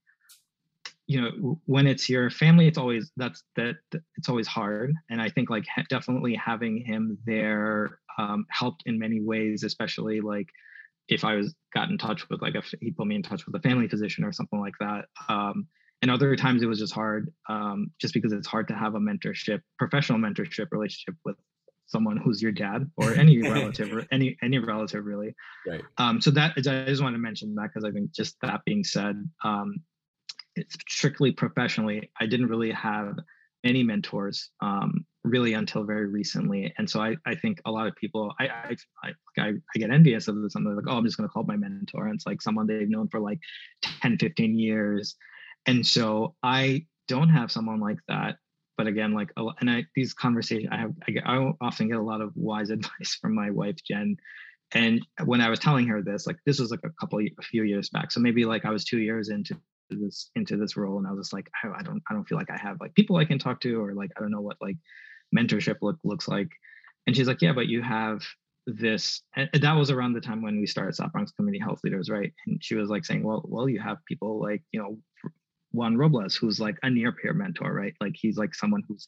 [1.07, 3.75] you know when it's your family it's always that's that
[4.15, 4.93] it's always hard.
[5.09, 10.47] And i think like definitely having him there um, helped in many ways especially like
[11.07, 13.55] if i was got in touch with like a he put me in touch with
[13.55, 15.67] a family physician or something like that um,
[16.01, 18.99] and other times it was just hard um, just because it's hard to have a
[18.99, 21.35] mentorship professional mentorship relationship with
[21.87, 25.35] someone who's your dad or any relative or any any relative really.
[25.67, 25.81] Right.
[25.97, 28.83] Um, so that i just want to mention that because i think just that being
[28.83, 29.75] said um,
[30.89, 33.17] strictly professionally i didn't really have
[33.63, 36.73] any mentors um, really until very recently.
[36.77, 40.27] And so i i think a lot of people i i i, I, get envious
[40.27, 42.07] of this they're like oh i'm just going to call my mentor.
[42.07, 43.39] And it's like someone they've known for like
[44.01, 45.15] 10 15 years.
[45.65, 48.37] And so i don't have someone like that.
[48.77, 52.01] But again like and i these conversations i have I, get, I often get a
[52.01, 54.17] lot of wise advice from my wife jen.
[54.73, 57.63] And when i was telling her this like this was like a couple a few
[57.63, 58.11] years back.
[58.11, 59.55] So maybe like i was two years into
[59.89, 62.37] this into this role and i was just like I, I don't i don't feel
[62.37, 64.57] like i have like people i can talk to or like i don't know what
[64.61, 64.77] like
[65.35, 66.49] mentorship look looks like
[67.05, 68.21] and she's like yeah but you have
[68.65, 72.09] this and that was around the time when we started south bronx community health leaders
[72.09, 74.97] right and she was like saying well well you have people like you know
[75.73, 77.95] Juan Robles, who's like a near peer mentor, right?
[77.99, 79.07] Like he's like someone who's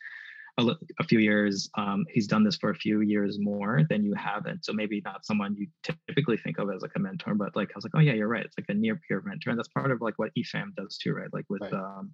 [0.57, 0.65] a,
[0.99, 4.63] a few years, um, he's done this for a few years more than you haven't.
[4.65, 5.67] So maybe not someone you
[6.07, 8.27] typically think of as like a mentor, but like I was like, oh yeah, you're
[8.27, 8.45] right.
[8.45, 11.13] It's like a near peer mentor, and that's part of like what EFAM does too,
[11.13, 11.33] right?
[11.33, 11.73] Like with right.
[11.73, 12.11] um,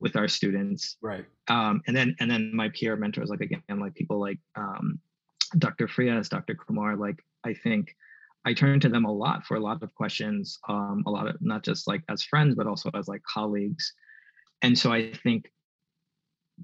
[0.00, 1.24] with our students, right?
[1.48, 4.98] Um, and then and then my peer mentors, like again, like people like um,
[5.58, 5.86] Dr.
[5.86, 6.54] Frias, Dr.
[6.54, 7.94] Kumar, like I think
[8.44, 11.36] I turn to them a lot for a lot of questions, um, a lot of
[11.40, 13.92] not just like as friends, but also as like colleagues.
[14.62, 15.50] And so I think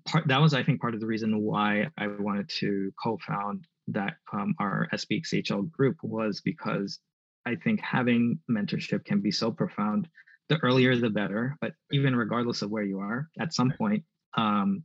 [0.05, 4.15] part that was I think part of the reason why I wanted to co-found that
[4.33, 6.99] um, our SBXHL group was because
[7.47, 10.09] I think having mentorship can be so profound.
[10.49, 14.83] The earlier the better, but even regardless of where you are, at some point, um,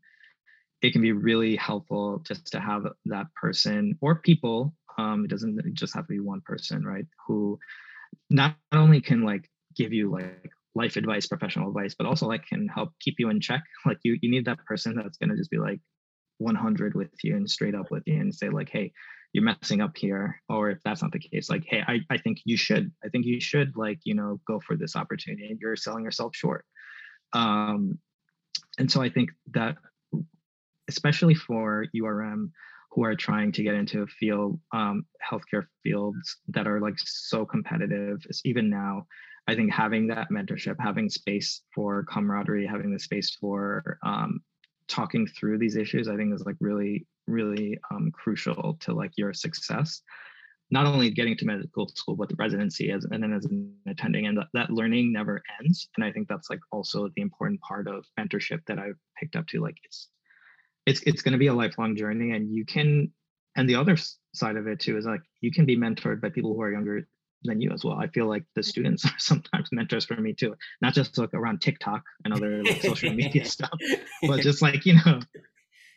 [0.81, 5.59] it can be really helpful just to have that person or people um, it doesn't
[5.73, 7.57] just have to be one person right who
[8.29, 12.67] not only can like give you like life advice professional advice but also like can
[12.67, 13.63] help keep you in check.
[13.85, 15.79] Like you you need that person that's going to just be like
[16.39, 18.91] 100 with you and straight up with you and say like hey
[19.33, 22.39] you're messing up here or if that's not the case like hey I, I think
[22.45, 25.75] you should i think you should like you know go for this opportunity and you're
[25.75, 26.65] selling yourself short.
[27.33, 27.99] Um
[28.77, 29.77] and so i think that
[30.87, 32.51] especially for urm
[32.93, 37.45] who are trying to get into a field um, healthcare fields that are like so
[37.45, 39.05] competitive even now.
[39.47, 44.41] I think having that mentorship having space for camaraderie having the space for um,
[44.87, 49.33] talking through these issues i think is like really really um, crucial to like your
[49.33, 50.01] success.
[50.71, 54.27] Not only getting to medical school but the residency as and then as an attending
[54.27, 55.89] and that, that learning never ends.
[55.95, 59.45] And i think that's like also the important part of mentorship that i've picked up
[59.47, 60.09] to like it's
[60.85, 63.11] it's it's going to be a lifelong journey and you can
[63.55, 63.95] and the other
[64.33, 67.07] side of it too is like you can be mentored by people who are younger
[67.43, 70.55] than you as well i feel like the students are sometimes mentors for me too
[70.81, 73.77] not just like around tiktok and other like, social media stuff
[74.27, 75.19] but just like you know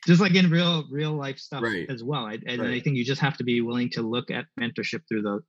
[0.06, 1.88] just like in real real life stuff right.
[1.90, 2.74] as well I, and right.
[2.74, 5.40] i think you just have to be willing to look at mentorship through the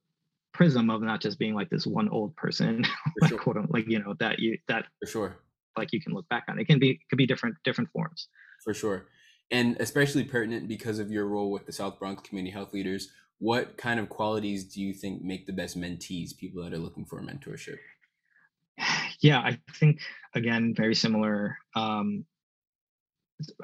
[0.53, 2.83] prism of not just being like this one old person
[3.21, 3.37] like sure.
[3.37, 5.37] quote like you know that you that for sure
[5.77, 8.27] like you can look back on it can be it could be different different forms
[8.63, 9.05] for sure
[9.51, 13.09] and especially pertinent because of your role with the South Bronx Community Health Leaders.
[13.39, 17.05] What kind of qualities do you think make the best mentees, people that are looking
[17.05, 17.77] for mentorship?
[19.19, 19.99] Yeah, I think
[20.35, 21.57] again, very similar.
[21.75, 22.25] Um,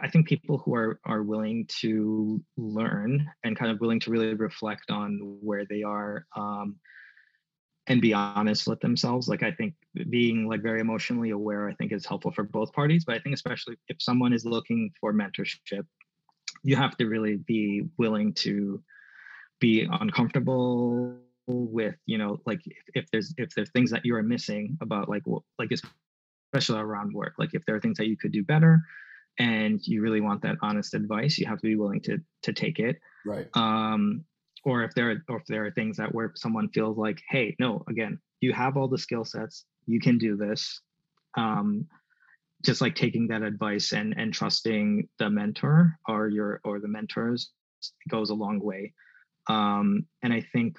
[0.01, 4.33] I think people who are are willing to learn and kind of willing to really
[4.33, 6.77] reflect on where they are um,
[7.87, 9.27] and be honest with themselves.
[9.27, 9.73] Like I think
[10.09, 13.03] being like very emotionally aware, I think is helpful for both parties.
[13.05, 15.85] But I think especially if someone is looking for mentorship,
[16.63, 18.81] you have to really be willing to
[19.59, 21.17] be uncomfortable
[21.47, 25.09] with you know like if, if there's if there's things that you are missing about
[25.09, 25.23] like
[25.59, 25.71] like
[26.53, 28.81] especially around work like if there are things that you could do better
[29.39, 32.79] and you really want that honest advice you have to be willing to to take
[32.79, 34.23] it right um
[34.65, 37.55] or if there are or if there are things that where someone feels like hey
[37.59, 40.81] no again you have all the skill sets you can do this
[41.37, 41.85] um
[42.63, 47.51] just like taking that advice and and trusting the mentor or your or the mentors
[48.09, 48.93] goes a long way.
[49.47, 50.77] Um and i think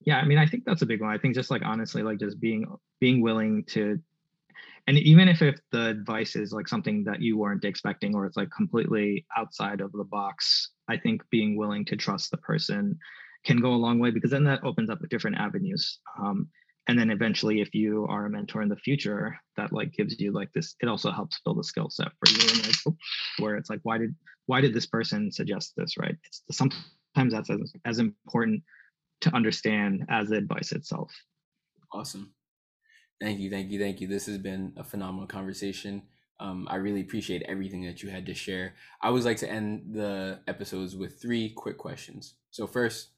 [0.00, 1.10] yeah i mean i think that's a big one.
[1.10, 2.64] I think just like honestly like just being
[3.00, 4.00] being willing to
[4.88, 8.36] and even if, if the advice is like something that you weren't expecting or it's
[8.36, 12.98] like completely outside of the box i think being willing to trust the person
[13.44, 16.48] can go a long way because then that opens up different avenues um,
[16.88, 20.32] and then eventually if you are a mentor in the future that like gives you
[20.32, 22.94] like this it also helps build a skill set for you and like,
[23.38, 24.14] where it's like why did
[24.46, 28.62] why did this person suggest this right it's sometimes that's as, as important
[29.22, 31.10] to understand as the advice itself.
[31.92, 32.34] Awesome.
[33.20, 34.08] Thank you, thank you, thank you.
[34.08, 36.02] This has been a phenomenal conversation.
[36.40, 38.74] Um, I really appreciate everything that you had to share.
[39.00, 42.34] I always like to end the episodes with three quick questions.
[42.50, 43.10] So, first,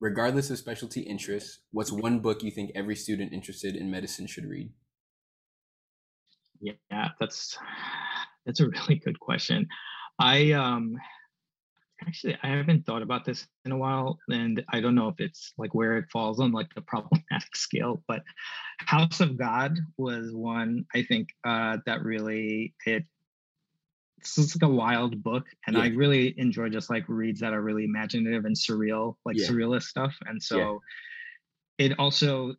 [0.00, 4.46] regardless of specialty interests, what's one book you think every student interested in medicine should
[4.46, 4.70] read?
[6.60, 7.56] Yeah, that's
[8.46, 9.68] that's a really good question.
[10.18, 10.96] I um
[12.06, 15.52] actually i haven't thought about this in a while and i don't know if it's
[15.58, 18.22] like where it falls on like the problematic scale but
[18.78, 23.04] house of god was one i think uh that really it
[24.18, 25.82] it's just like a wild book and yeah.
[25.82, 29.46] i really enjoy just like reads that are really imaginative and surreal like yeah.
[29.46, 30.80] surrealist stuff and so
[31.78, 31.86] yeah.
[31.86, 32.54] it also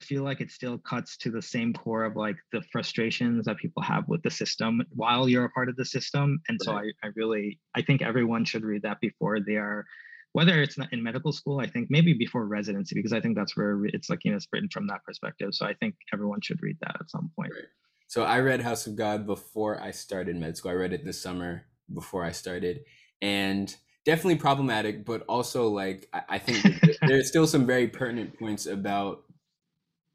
[0.00, 3.82] feel like it still cuts to the same core of like the frustrations that people
[3.82, 7.08] have with the system while you're a part of the system and so I, I
[7.16, 9.84] really i think everyone should read that before they are
[10.32, 13.56] whether it's not in medical school i think maybe before residency because i think that's
[13.56, 16.62] where it's like you know it's written from that perspective so i think everyone should
[16.62, 17.52] read that at some point.
[17.54, 17.64] Right.
[18.06, 20.70] so i read house of god before i started med school.
[20.70, 22.84] I read it this summer before i started
[23.20, 23.74] and
[24.04, 29.24] definitely problematic but also like i, I think there's still some very pertinent points about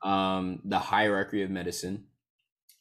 [0.03, 2.05] um, the hierarchy of medicine,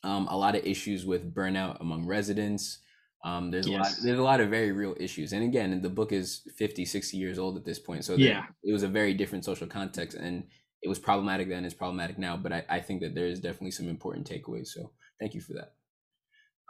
[0.04, 2.80] um, a lot of issues with burnout among residents.
[3.24, 3.76] Um, there's yes.
[3.76, 5.32] a lot there's a lot of very real issues.
[5.32, 8.04] And again, the book is 50, 60 years old at this point.
[8.04, 10.44] So yeah, it was a very different social context and
[10.82, 12.36] it was problematic then, it's problematic now.
[12.36, 14.68] But I, I think that there is definitely some important takeaways.
[14.68, 15.74] So thank you for that.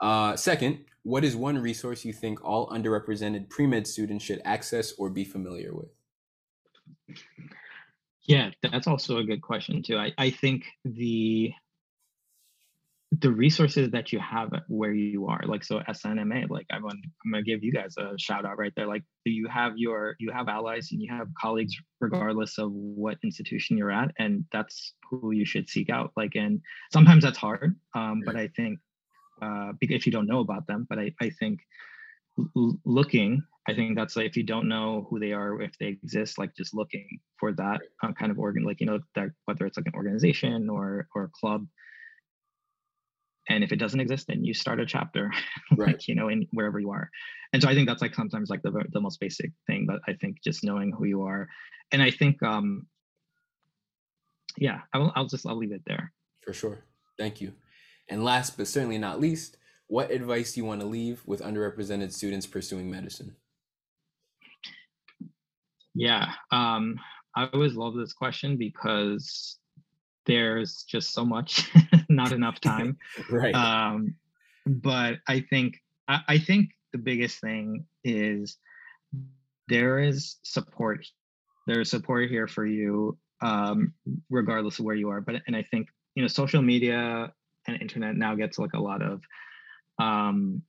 [0.02, 5.08] Uh, second, what is one resource you think all underrepresented pre-med students should access or
[5.08, 5.88] be familiar with?
[8.24, 9.96] Yeah, that's also a good question too.
[9.98, 11.52] I, I think the
[13.20, 17.30] the resources that you have where you are, like so SNMA, like I want I'm
[17.30, 18.86] gonna give you guys a shout out right there.
[18.86, 23.76] Like you have your you have allies and you have colleagues regardless of what institution
[23.76, 26.12] you're at, and that's who you should seek out.
[26.16, 26.60] Like and
[26.92, 28.78] sometimes that's hard, um, but I think
[29.42, 31.60] uh, if you don't know about them, but I I think
[32.54, 36.38] looking i think that's like if you don't know who they are if they exist
[36.38, 39.76] like just looking for that uh, kind of organ like you know that whether it's
[39.76, 41.66] like an organization or or a club.
[43.48, 45.32] And if it doesn't exist then you start a chapter
[45.76, 45.88] right.
[45.88, 47.10] like you know in wherever you are.
[47.52, 50.12] And so i think that's like sometimes like the, the most basic thing but i
[50.14, 51.48] think just knowing who you are.
[51.90, 52.86] And i think um
[54.56, 56.12] yeah i'll, I'll just i'll leave it there.
[56.42, 56.84] For sure.
[57.18, 57.52] Thank you.
[58.08, 59.56] And last but certainly not least
[59.88, 63.36] what advice do you want to leave with underrepresented students pursuing medicine?
[65.94, 66.98] Yeah, um,
[67.36, 69.58] I always love this question because
[70.26, 71.70] there's just so much,
[72.08, 72.96] not enough time.
[73.30, 73.54] right.
[73.54, 74.14] Um,
[74.66, 78.56] but I think I, I think the biggest thing is
[79.68, 81.06] there is support.
[81.66, 83.92] There's support here for you, um,
[84.30, 85.20] regardless of where you are.
[85.20, 87.32] But and I think you know social media
[87.66, 89.22] and internet now gets like a lot of
[89.98, 90.62] um,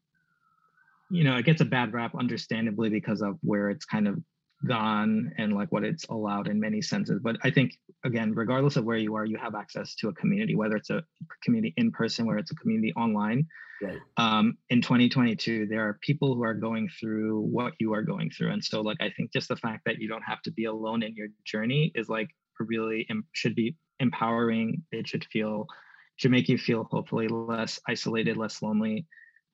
[1.09, 4.19] you know, it gets a bad rap, understandably, because of where it's kind of
[4.65, 7.19] gone and like what it's allowed in many senses.
[7.21, 10.55] But I think, again, regardless of where you are, you have access to a community,
[10.55, 11.03] whether it's a
[11.43, 13.47] community in person, where it's a community online.
[13.81, 13.97] Right.
[14.17, 18.51] Um, in 2022, there are people who are going through what you are going through.
[18.51, 21.03] And so, like, I think just the fact that you don't have to be alone
[21.03, 24.83] in your journey is like really should be empowering.
[24.91, 25.67] It should feel
[26.15, 29.07] should make you feel hopefully less isolated, less lonely,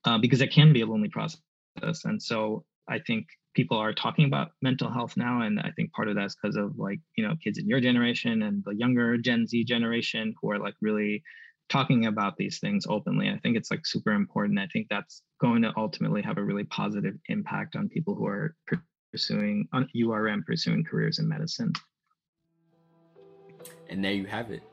[0.05, 1.39] uh, because it can be a lonely process.
[2.03, 6.07] And so I think people are talking about mental health now, and I think part
[6.07, 9.17] of that is because of like you know kids in your generation and the younger
[9.17, 11.23] Gen Z generation who are like really
[11.69, 13.29] talking about these things openly.
[13.29, 14.59] I think it's like super important.
[14.59, 18.55] I think that's going to ultimately have a really positive impact on people who are
[19.11, 21.73] pursuing on URM pursuing careers in medicine.
[23.89, 24.63] And there you have it.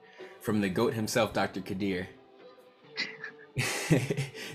[0.40, 1.60] From the GOAT himself, Dr.
[1.60, 2.08] Kadir.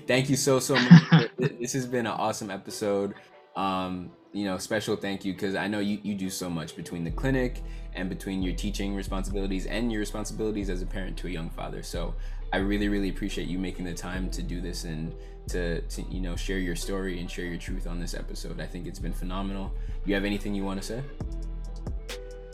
[0.07, 1.31] thank you so so much.
[1.59, 3.15] this has been an awesome episode.
[3.55, 7.03] Um, you know, special thank you because I know you, you do so much between
[7.03, 7.61] the clinic
[7.93, 11.83] and between your teaching responsibilities and your responsibilities as a parent to a young father.
[11.83, 12.13] So
[12.53, 15.13] I really, really appreciate you making the time to do this and
[15.49, 18.61] to, to you know share your story and share your truth on this episode.
[18.61, 19.71] I think it's been phenomenal.
[20.05, 21.03] You have anything you want to say?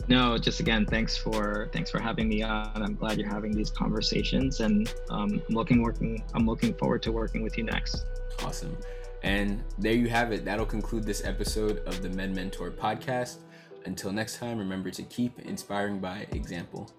[0.08, 2.70] No, just again, thanks for thanks for having me on.
[2.74, 6.24] I'm glad you're having these conversations, and um, I'm looking working.
[6.34, 8.04] I'm looking forward to working with you next.
[8.42, 8.76] Awesome.
[9.22, 10.44] And there you have it.
[10.44, 13.36] That'll conclude this episode of the Med Mentor podcast.
[13.84, 16.90] Until next time, remember to keep inspiring by example.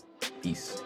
[0.42, 0.82] Peace.